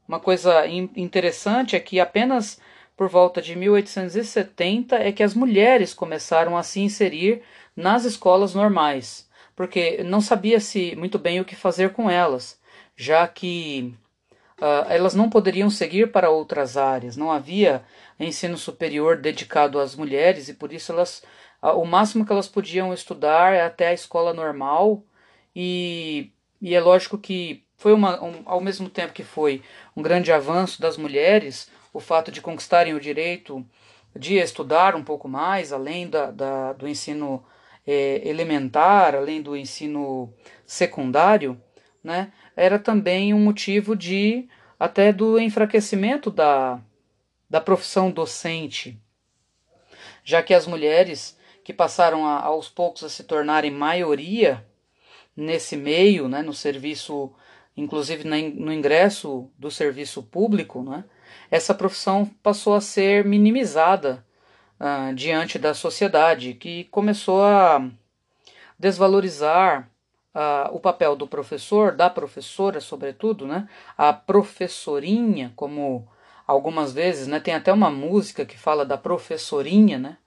uma 0.08 0.20
coisa 0.20 0.66
interessante 0.66 1.76
é 1.76 1.80
que 1.80 2.00
apenas 2.00 2.60
por 2.96 3.10
volta 3.10 3.42
de 3.42 3.56
1870 3.56 4.96
é 4.96 5.12
que 5.12 5.22
as 5.22 5.34
mulheres 5.34 5.94
começaram 5.94 6.58
a 6.58 6.64
se 6.64 6.80
inserir 6.80 7.44
nas 7.76 8.06
escolas 8.06 8.56
normais, 8.56 9.30
porque 9.56 10.02
não 10.04 10.22
sabia-se 10.22 10.96
muito 10.96 11.20
bem 11.20 11.40
o 11.40 11.46
que 11.46 11.56
fazer 11.56 11.92
com 11.92 12.10
elas, 12.10 12.57
já 12.98 13.28
que 13.28 13.94
uh, 14.60 14.90
elas 14.90 15.14
não 15.14 15.30
poderiam 15.30 15.70
seguir 15.70 16.12
para 16.12 16.32
outras 16.32 16.76
áreas, 16.76 17.16
não 17.16 17.32
havia 17.32 17.84
ensino 18.20 18.58
superior 18.58 19.18
dedicado 19.18 19.80
às 19.80 19.96
mulheres 19.96 20.50
e 20.50 20.54
por 20.56 20.74
isso 20.74 20.92
elas 20.92 21.24
uh, 21.62 21.80
o 21.80 21.86
máximo 21.86 22.26
que 22.26 22.32
elas 22.32 22.48
podiam 22.48 22.92
estudar 22.94 23.54
é 23.54 23.62
até 23.62 23.90
a 23.90 23.94
escola 23.94 24.34
normal. 24.34 25.04
E, 25.56 26.32
e 26.62 26.76
é 26.76 26.80
lógico 26.82 27.18
que 27.18 27.64
foi 27.78 27.94
uma, 27.94 28.24
um, 28.24 28.42
ao 28.46 28.60
mesmo 28.60 28.90
tempo 28.90 29.14
que 29.14 29.24
foi 29.24 29.62
um 29.96 30.02
grande 30.02 30.32
avanço 30.32 30.82
das 30.82 30.98
mulheres, 30.98 31.70
o 31.94 32.00
fato 32.00 32.32
de 32.32 32.42
conquistarem 32.42 32.94
o 32.94 33.00
direito 33.00 33.66
de 34.16 34.36
estudar 34.36 34.96
um 34.96 35.04
pouco 35.04 35.28
mais, 35.28 35.72
além 35.72 36.10
da, 36.10 36.32
da 36.32 36.74
do 36.74 36.88
ensino 36.88 37.44
é, 37.86 38.28
elementar, 38.28 39.16
além 39.16 39.42
do 39.42 39.56
ensino 39.56 40.34
secundário, 40.66 41.60
né, 42.08 42.32
era 42.56 42.80
também 42.80 43.34
um 43.34 43.40
motivo 43.40 43.94
de 43.94 44.48
até 44.80 45.12
do 45.12 45.38
enfraquecimento 45.38 46.32
da, 46.32 46.80
da 47.50 47.60
profissão 47.60 48.10
docente, 48.10 48.98
já 50.24 50.42
que 50.42 50.54
as 50.54 50.66
mulheres 50.66 51.38
que 51.66 51.74
passaram 51.74 52.26
a, 52.26 52.40
aos 52.40 52.70
poucos 52.70 53.04
a 53.04 53.10
se 53.10 53.26
tornarem 53.26 53.72
maioria 53.72 54.66
nesse 55.36 55.76
meio, 55.76 56.30
né, 56.30 56.42
no 56.42 56.54
serviço 56.54 57.34
inclusive 57.76 58.24
no 58.24 58.72
ingresso 58.72 59.52
do 59.58 59.70
serviço 59.70 60.24
público, 60.24 60.82
né, 60.82 61.04
essa 61.52 61.76
profissão 61.76 62.26
passou 62.42 62.74
a 62.74 62.82
ser 62.82 63.26
minimizada 63.26 64.26
uh, 64.80 65.14
diante 65.14 65.60
da 65.60 65.74
sociedade, 65.74 66.54
que 66.54 66.86
começou 66.86 67.44
a 67.44 67.86
desvalorizar 68.80 69.92
o 70.72 70.80
papel 70.80 71.16
do 71.16 71.28
professor, 71.28 71.94
da 71.96 72.10
professora, 72.10 72.80
sobretudo, 72.80 73.48
né, 73.48 73.68
a 73.98 74.14
professorinha, 74.14 75.52
como 75.56 76.08
algumas 76.46 76.94
vezes, 76.94 77.28
né, 77.28 77.40
tem 77.40 77.54
até 77.54 77.74
uma 77.74 77.90
música 77.90 78.46
que 78.46 78.58
fala 78.58 78.86
da 78.86 78.98
professorinha, 78.98 79.98
né, 79.98 80.18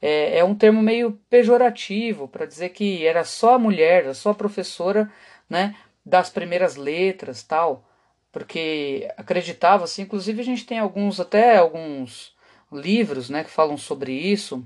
é, 0.00 0.38
é 0.38 0.44
um 0.44 0.54
termo 0.54 0.82
meio 0.82 1.12
pejorativo 1.28 2.26
para 2.26 2.46
dizer 2.46 2.70
que 2.70 3.06
era 3.06 3.24
só 3.24 3.54
a 3.54 3.58
mulher, 3.58 4.14
só 4.14 4.30
a 4.30 4.34
professora, 4.34 5.12
né, 5.48 5.76
das 6.04 6.30
primeiras 6.30 6.76
letras 6.76 7.42
tal, 7.42 7.84
porque 8.32 9.10
acreditava-se, 9.16 10.00
inclusive 10.02 10.40
a 10.40 10.44
gente 10.44 10.64
tem 10.64 10.78
alguns, 10.78 11.20
até 11.20 11.56
alguns 11.58 12.34
livros 12.72 13.28
né, 13.28 13.44
que 13.44 13.50
falam 13.50 13.76
sobre 13.76 14.12
isso. 14.12 14.64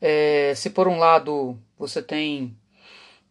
É, 0.00 0.52
se 0.54 0.70
por 0.70 0.86
um 0.86 0.98
lado 0.98 1.58
você 1.78 2.02
tem 2.02 2.56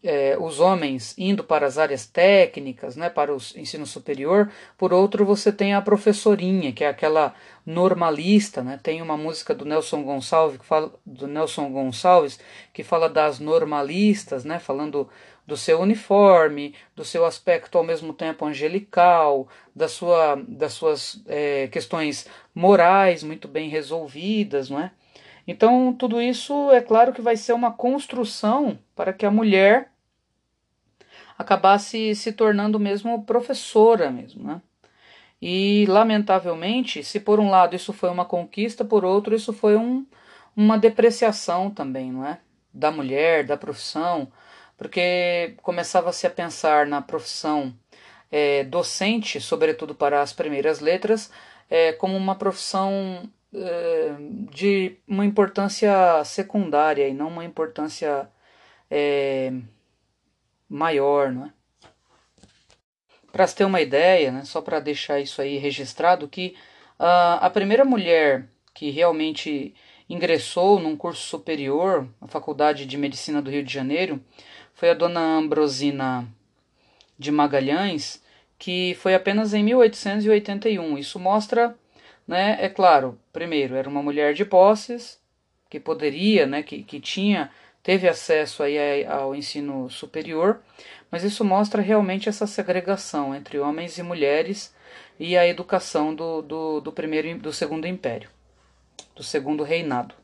é, 0.04 0.38
os 0.38 0.60
homens 0.60 1.16
indo 1.18 1.44
para 1.44 1.66
as 1.66 1.78
áreas 1.78 2.06
técnicas, 2.06 2.98
né, 2.98 3.10
para 3.10 3.34
o 3.34 3.38
ensino 3.56 3.86
superior, 3.86 4.52
por 4.78 4.92
outro 4.92 5.26
você 5.26 5.52
tem 5.52 5.74
a 5.74 5.82
professorinha, 5.82 6.74
que 6.74 6.84
é 6.84 6.90
aquela 6.90 7.34
normalista, 7.66 8.62
né? 8.62 8.78
Tem 8.84 9.02
uma 9.02 9.16
música 9.16 9.56
do 9.56 9.64
Nelson 9.64 10.04
Gonçalves 10.04 10.60
que 10.60 10.66
fala 10.66 10.94
do 11.06 11.28
Nelson 11.28 11.72
Gonçalves 11.72 12.38
que 12.74 12.84
fala 12.84 13.08
das 13.10 13.40
normalistas, 13.40 14.44
né, 14.44 14.60
falando 14.60 15.10
do 15.48 15.56
seu 15.56 15.80
uniforme, 15.80 16.76
do 16.96 17.06
seu 17.06 17.26
aspecto 17.26 17.78
ao 17.78 17.84
mesmo 17.84 18.14
tempo 18.14 18.46
angelical, 18.46 19.48
da 19.76 19.88
sua, 19.88 20.36
das 20.48 20.74
suas 20.74 21.22
é, 21.28 21.68
questões 21.68 22.28
morais 22.54 23.24
muito 23.24 23.48
bem 23.48 23.70
resolvidas, 23.70 24.70
não 24.70 24.80
é? 24.80 24.92
Então, 25.46 25.94
tudo 25.94 26.22
isso 26.22 26.72
é 26.72 26.82
claro 26.82 27.12
que 27.12 27.22
vai 27.22 27.36
ser 27.36 27.54
uma 27.54 27.72
construção 27.72 28.80
para 28.96 29.12
que 29.12 29.26
a 29.26 29.32
mulher 29.32 29.93
acabasse 31.44 32.16
se 32.16 32.32
tornando 32.32 32.80
mesmo 32.80 33.24
professora 33.24 34.10
mesmo, 34.10 34.44
né? 34.44 34.62
E, 35.42 35.86
lamentavelmente, 35.88 37.04
se 37.04 37.20
por 37.20 37.40
um 37.40 37.50
lado 37.50 37.76
isso 37.76 37.92
foi 37.92 38.10
uma 38.10 38.24
conquista, 38.26 38.86
por 38.86 39.04
outro 39.04 39.36
isso 39.36 39.52
foi 39.52 39.76
um, 39.76 40.06
uma 40.56 40.78
depreciação 40.78 41.70
também, 41.70 42.12
não 42.12 42.26
é? 42.26 42.40
Da 42.74 42.90
mulher, 42.90 43.46
da 43.46 43.58
profissão, 43.58 44.32
porque 44.78 45.56
começava-se 45.62 46.26
a 46.26 46.30
pensar 46.30 46.88
na 46.88 47.02
profissão 47.02 47.74
é, 48.32 48.64
docente, 48.64 49.42
sobretudo 49.42 49.94
para 49.94 50.22
as 50.22 50.34
primeiras 50.34 50.80
letras, 50.80 51.30
é, 51.70 51.92
como 51.94 52.16
uma 52.16 52.36
profissão 52.36 53.30
é, 53.54 54.16
de 54.50 54.98
uma 55.08 55.26
importância 55.26 56.24
secundária 56.24 57.08
e 57.08 57.14
não 57.14 57.28
uma 57.28 57.46
importância 57.46 58.30
é, 58.90 59.52
maior, 60.74 61.32
não 61.32 61.46
é? 61.46 61.50
Para 63.32 63.48
ter 63.48 63.64
uma 63.64 63.82
ideia, 63.82 64.32
né, 64.32 64.44
só 64.44 64.60
para 64.60 64.80
deixar 64.80 65.20
isso 65.20 65.42
aí 65.42 65.58
registrado, 65.58 66.28
que 66.28 66.56
uh, 67.00 67.38
a 67.42 67.50
primeira 67.50 67.86
mulher 67.86 68.48
que 68.74 68.90
realmente 68.90 69.74
ingressou 70.10 70.80
num 70.80 70.98
curso 70.98 71.22
superior, 71.22 72.08
na 72.20 72.28
Faculdade 72.28 72.86
de 72.86 72.98
Medicina 72.98 73.42
do 73.42 73.52
Rio 73.52 73.64
de 73.64 73.72
Janeiro, 73.72 74.20
foi 74.74 74.90
a 74.90 74.94
dona 74.96 75.20
Ambrosina 75.20 76.28
de 77.18 77.32
Magalhães, 77.32 78.22
que 78.58 78.96
foi 78.96 79.14
apenas 79.14 79.54
em 79.54 79.64
1881. 79.64 80.98
Isso 80.98 81.20
mostra, 81.20 81.76
né, 82.28 82.58
é 82.60 82.70
claro, 82.70 83.20
primeiro, 83.32 83.76
era 83.76 83.90
uma 83.90 84.02
mulher 84.02 84.34
de 84.34 84.44
posses, 84.44 85.20
que 85.70 85.80
poderia, 85.80 86.46
né, 86.46 86.64
que, 86.64 86.84
que 86.84 87.00
tinha, 87.00 87.52
teve 87.84 88.08
acesso 88.08 88.64
aí 88.64 89.06
ao 89.06 89.36
ensino 89.36 89.90
superior, 89.90 90.62
mas 91.12 91.24
isso 91.24 91.44
mostra 91.44 91.82
realmente 91.82 92.30
essa 92.30 92.48
segregação 92.48 93.36
entre 93.36 93.60
homens 93.60 93.98
e 93.98 94.04
mulheres 94.04 94.74
e 95.20 95.38
a 95.38 95.48
educação 95.48 96.16
do, 96.16 96.42
do, 96.42 96.80
do 96.80 96.92
primeiro 96.92 97.38
do 97.38 97.52
segundo 97.54 97.86
império, 97.86 98.30
do 99.16 99.22
segundo 99.22 99.64
reinado. 99.64 100.16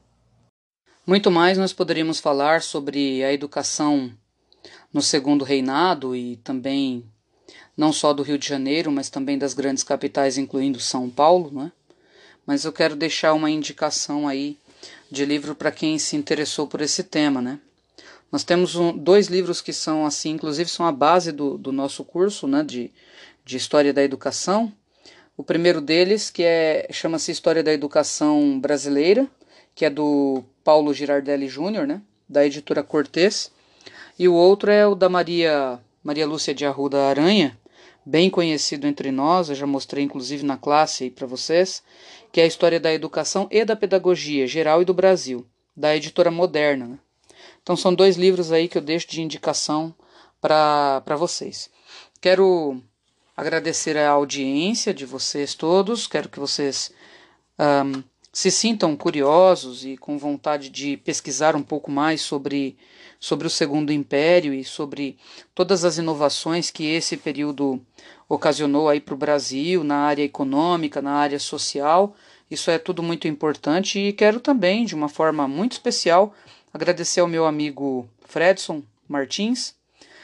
Muito 1.06 1.30
mais 1.30 1.58
nós 1.58 1.74
poderíamos 1.74 2.20
falar 2.20 2.62
sobre 2.62 3.24
a 3.24 3.34
educação 3.34 4.12
no 4.94 5.02
segundo 5.02 5.44
reinado 5.44 6.16
e 6.16 6.38
também 6.38 7.04
não 7.76 7.94
só 7.94 8.14
do 8.14 8.24
Rio 8.24 8.38
de 8.38 8.48
Janeiro, 8.48 8.92
mas 8.92 9.10
também 9.10 9.38
das 9.38 9.54
grandes 9.54 9.84
capitais, 9.84 10.38
incluindo 10.38 10.80
São 10.80 11.10
Paulo, 11.10 11.52
né? 11.52 11.72
Mas 12.46 12.66
eu 12.66 12.74
quero 12.74 12.96
deixar 12.96 13.34
uma 13.34 13.50
indicação 13.50 14.28
aí 14.28 14.58
de 15.12 15.26
livro 15.26 15.56
para 15.56 15.72
quem 15.72 15.98
se 15.98 16.16
interessou 16.16 16.68
por 16.68 16.82
esse 16.82 17.04
tema, 17.04 17.42
né? 17.42 17.60
Nós 18.32 18.44
temos 18.44 18.76
um, 18.76 18.96
dois 18.96 19.28
livros 19.28 19.62
que 19.62 19.74
são 19.74 20.06
assim, 20.06 20.32
inclusive 20.32 20.70
são 20.70 20.86
a 20.86 20.92
base 20.92 21.32
do, 21.32 21.58
do 21.58 21.72
nosso 21.72 22.04
curso, 22.04 22.48
né, 22.48 22.64
de, 22.64 22.92
de 23.44 23.58
História 23.58 23.92
da 23.92 24.04
Educação. 24.04 24.72
O 25.36 25.44
primeiro 25.44 25.82
deles, 25.82 26.30
que 26.30 26.44
é 26.44 26.88
chama-se 26.92 27.32
História 27.32 27.64
da 27.64 27.74
Educação 27.74 28.60
Brasileira, 28.60 29.28
que 29.74 29.86
é 29.86 29.90
do 29.90 30.44
Paulo 30.64 30.94
Girardelli 30.94 31.48
Júnior, 31.48 31.88
né, 31.88 32.02
da 32.28 32.46
editora 32.46 32.84
Cortez. 32.84 33.52
E 34.18 34.28
o 34.28 34.34
outro 34.34 34.70
é 34.70 34.86
o 34.86 34.94
da 34.94 35.10
Maria, 35.10 35.80
Maria 36.04 36.28
Lúcia 36.28 36.54
de 36.54 36.66
Arruda 36.66 37.06
Aranha, 37.06 37.58
bem 38.06 38.30
conhecido 38.30 38.86
entre 38.86 39.12
nós, 39.12 39.50
eu 39.50 39.56
já 39.56 39.66
mostrei 39.66 40.04
inclusive 40.04 40.46
na 40.46 40.58
classe 40.58 41.10
para 41.10 41.26
vocês, 41.26 41.82
que 42.32 42.42
é 42.42 42.44
a 42.44 42.48
história 42.48 42.80
da 42.80 42.94
educação 42.94 43.48
e 43.52 43.64
da 43.66 43.76
pedagogia 43.76 44.48
geral 44.48 44.82
e 44.82 44.86
do 44.86 44.94
Brasil, 44.94 45.46
da 45.76 45.96
editora 45.96 46.32
Moderna. 46.32 46.88
Né? 46.88 47.00
Então 47.62 47.76
são 47.76 47.94
dois 47.94 48.18
livros 48.18 48.52
aí 48.52 48.68
que 48.68 48.78
eu 48.78 48.82
deixo 48.82 49.08
de 49.08 49.22
indicação 49.22 49.94
para 50.42 51.16
vocês. 51.18 51.70
Quero 52.22 52.82
agradecer 53.36 53.98
a 53.98 54.10
audiência 54.10 54.94
de 54.94 55.06
vocês 55.06 55.54
todos, 55.54 56.08
quero 56.08 56.30
que 56.30 56.40
vocês 56.40 56.92
um, 57.58 58.04
se 58.40 58.50
sintam 58.50 58.96
curiosos 58.96 59.84
e 59.84 59.98
com 59.98 60.18
vontade 60.18 60.70
de 60.70 60.96
pesquisar 60.96 61.58
um 61.58 61.62
pouco 61.62 61.92
mais 61.92 62.22
sobre 62.22 62.78
sobre 63.20 63.46
o 63.46 63.50
Segundo 63.50 63.92
Império 63.92 64.54
e 64.54 64.64
sobre 64.64 65.18
todas 65.54 65.84
as 65.84 65.98
inovações 65.98 66.72
que 66.72 66.86
esse 66.86 67.18
período 67.18 67.82
ocasionou 68.30 68.88
aí 68.88 69.02
para 69.02 69.14
o 69.14 69.18
Brasil 69.18 69.84
na 69.84 69.98
área 69.98 70.24
econômica, 70.24 71.02
na 71.02 71.16
área 71.16 71.38
social. 71.38 72.16
Isso 72.50 72.72
é 72.72 72.80
tudo 72.80 73.04
muito 73.04 73.28
importante 73.28 74.00
e 74.00 74.14
quero 74.14 74.40
também, 74.40 74.86
de 74.86 74.96
uma 74.96 75.10
forma 75.10 75.46
muito 75.46 75.74
especial, 75.74 76.34
agradecer 76.74 77.20
ao 77.20 77.28
meu 77.28 77.46
amigo 77.46 78.08
Fredson 78.22 78.82
Martins 79.06 79.76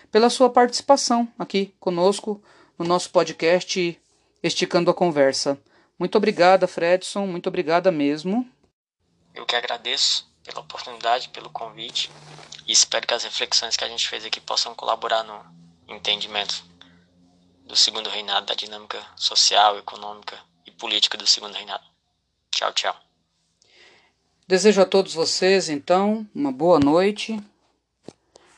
pela 0.10 0.30
sua 0.30 0.50
participação 0.50 1.28
aqui 1.38 1.74
conosco 1.82 2.42
no 2.80 2.86
nosso 2.86 3.10
podcast 3.10 4.00
Esticando 4.42 4.90
a 4.90 4.94
Conversa. 4.94 5.60
Muito 5.98 6.18
obrigada, 6.18 6.68
Fredson, 6.68 7.26
muito 7.26 7.48
obrigada 7.48 7.92
mesmo. 7.92 8.50
Eu 9.34 9.46
que 9.46 9.56
agradeço 9.56 10.30
pela 10.44 10.60
oportunidade, 10.60 11.30
pelo 11.30 11.50
convite 11.50 12.12
e 12.68 12.72
espero 12.72 13.08
que 13.08 13.14
as 13.14 13.24
reflexões 13.24 13.76
que 13.76 13.84
a 13.84 13.88
gente 13.88 14.08
fez 14.08 14.26
aqui 14.26 14.42
possam 14.42 14.76
colaborar 14.76 15.24
no 15.24 15.46
entendimento 15.88 16.64
do 17.66 17.76
segundo 17.76 18.10
reinado, 18.10 18.46
da 18.46 18.54
dinâmica 18.54 19.02
social, 19.16 19.78
econômica 19.78 20.38
e 20.66 20.72
política 20.72 21.18
do 21.18 21.26
segundo 21.26 21.54
reinado. 21.54 21.84
Tchau, 22.52 22.72
tchau. 22.74 22.96
Desejo 24.48 24.82
a 24.82 24.86
todos 24.86 25.14
vocês, 25.14 25.70
então, 25.70 26.28
uma 26.34 26.52
boa 26.52 26.80
noite 26.80 27.40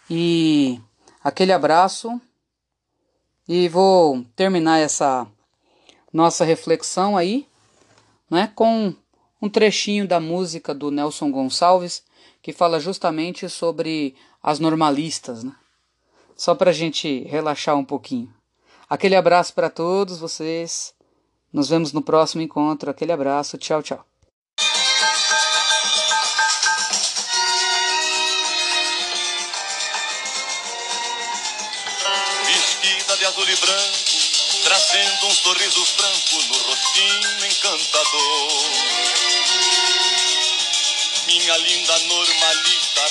e 0.09 0.81
aquele 1.23 1.53
abraço. 1.53 2.19
E 3.47 3.69
vou 3.69 4.25
terminar 4.35 4.79
essa 4.79 5.25
nossa 6.17 6.43
reflexão 6.43 7.15
aí, 7.15 7.47
né, 8.27 8.51
com 8.55 8.91
um 9.39 9.47
trechinho 9.47 10.07
da 10.07 10.19
música 10.19 10.73
do 10.73 10.89
Nelson 10.89 11.29
Gonçalves 11.29 12.03
que 12.41 12.51
fala 12.51 12.79
justamente 12.79 13.47
sobre 13.47 14.15
as 14.41 14.57
normalistas, 14.57 15.43
né? 15.43 15.53
Só 16.35 16.55
para 16.55 16.71
a 16.71 16.73
gente 16.73 17.23
relaxar 17.25 17.77
um 17.77 17.85
pouquinho. 17.85 18.33
Aquele 18.89 19.15
abraço 19.15 19.53
para 19.53 19.69
todos 19.69 20.17
vocês. 20.17 20.91
Nos 21.53 21.69
vemos 21.69 21.93
no 21.93 22.01
próximo 22.01 22.41
encontro. 22.41 22.89
Aquele 22.89 23.11
abraço. 23.11 23.55
Tchau, 23.57 23.83
tchau. 23.83 24.16
Sorriso 35.47 35.85
franco 35.85 36.43
no 36.43 36.57
rostinho 36.57 37.45
encantador 37.45 38.51
minha 41.25 41.57
linda 41.57 41.99
normalista 41.99 43.01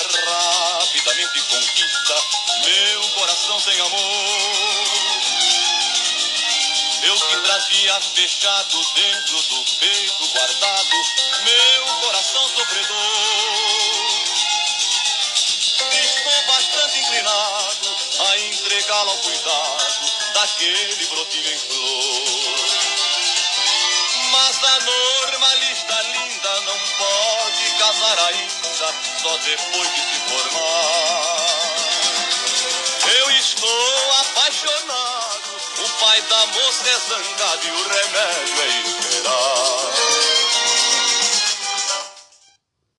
rapidamente 0.77 1.41
conquista 1.41 2.15
meu 2.63 3.01
coração 3.09 3.59
sem 3.59 3.79
amor. 3.79 5.21
Eu 7.01 7.15
que 7.15 7.37
trazia 7.37 8.01
fechado 8.01 8.85
dentro 8.93 9.41
do 9.41 9.63
peito 9.79 10.27
guardado 10.27 10.95
meu 11.43 11.85
coração 12.01 12.49
sofredor. 12.49 12.97
Estou 15.91 16.43
bastante 16.45 16.99
inclinado 16.99 17.97
a 18.29 18.37
entregá-lo 18.37 19.09
ao 19.09 19.17
cuidado 19.17 20.16
daquele 20.37 21.05
brotinho 21.07 21.51
em 21.51 21.57
flor. 21.57 22.59
Mas 24.31 24.63
a 24.63 24.79
normalista 24.81 26.01
linda 26.13 26.61
não 26.61 26.77
pode 26.77 27.71
casar 27.79 28.19
ainda, 28.19 28.93
só 29.19 29.37
depois 29.37 29.89
de 29.95 30.01
se 30.01 30.19
formar. 30.29 31.47
Eu 33.17 33.31
estou 33.31 34.11
apaixonado, 34.19 35.57
o 35.79 35.89
pai 36.01 36.21
da 36.21 36.45
moça 36.45 36.87
é 36.87 36.99
zangado 36.99 37.67
e 37.67 37.71
o 37.71 37.87
remédio 37.89 38.61
é 38.61 38.67
esperar. 38.81 39.86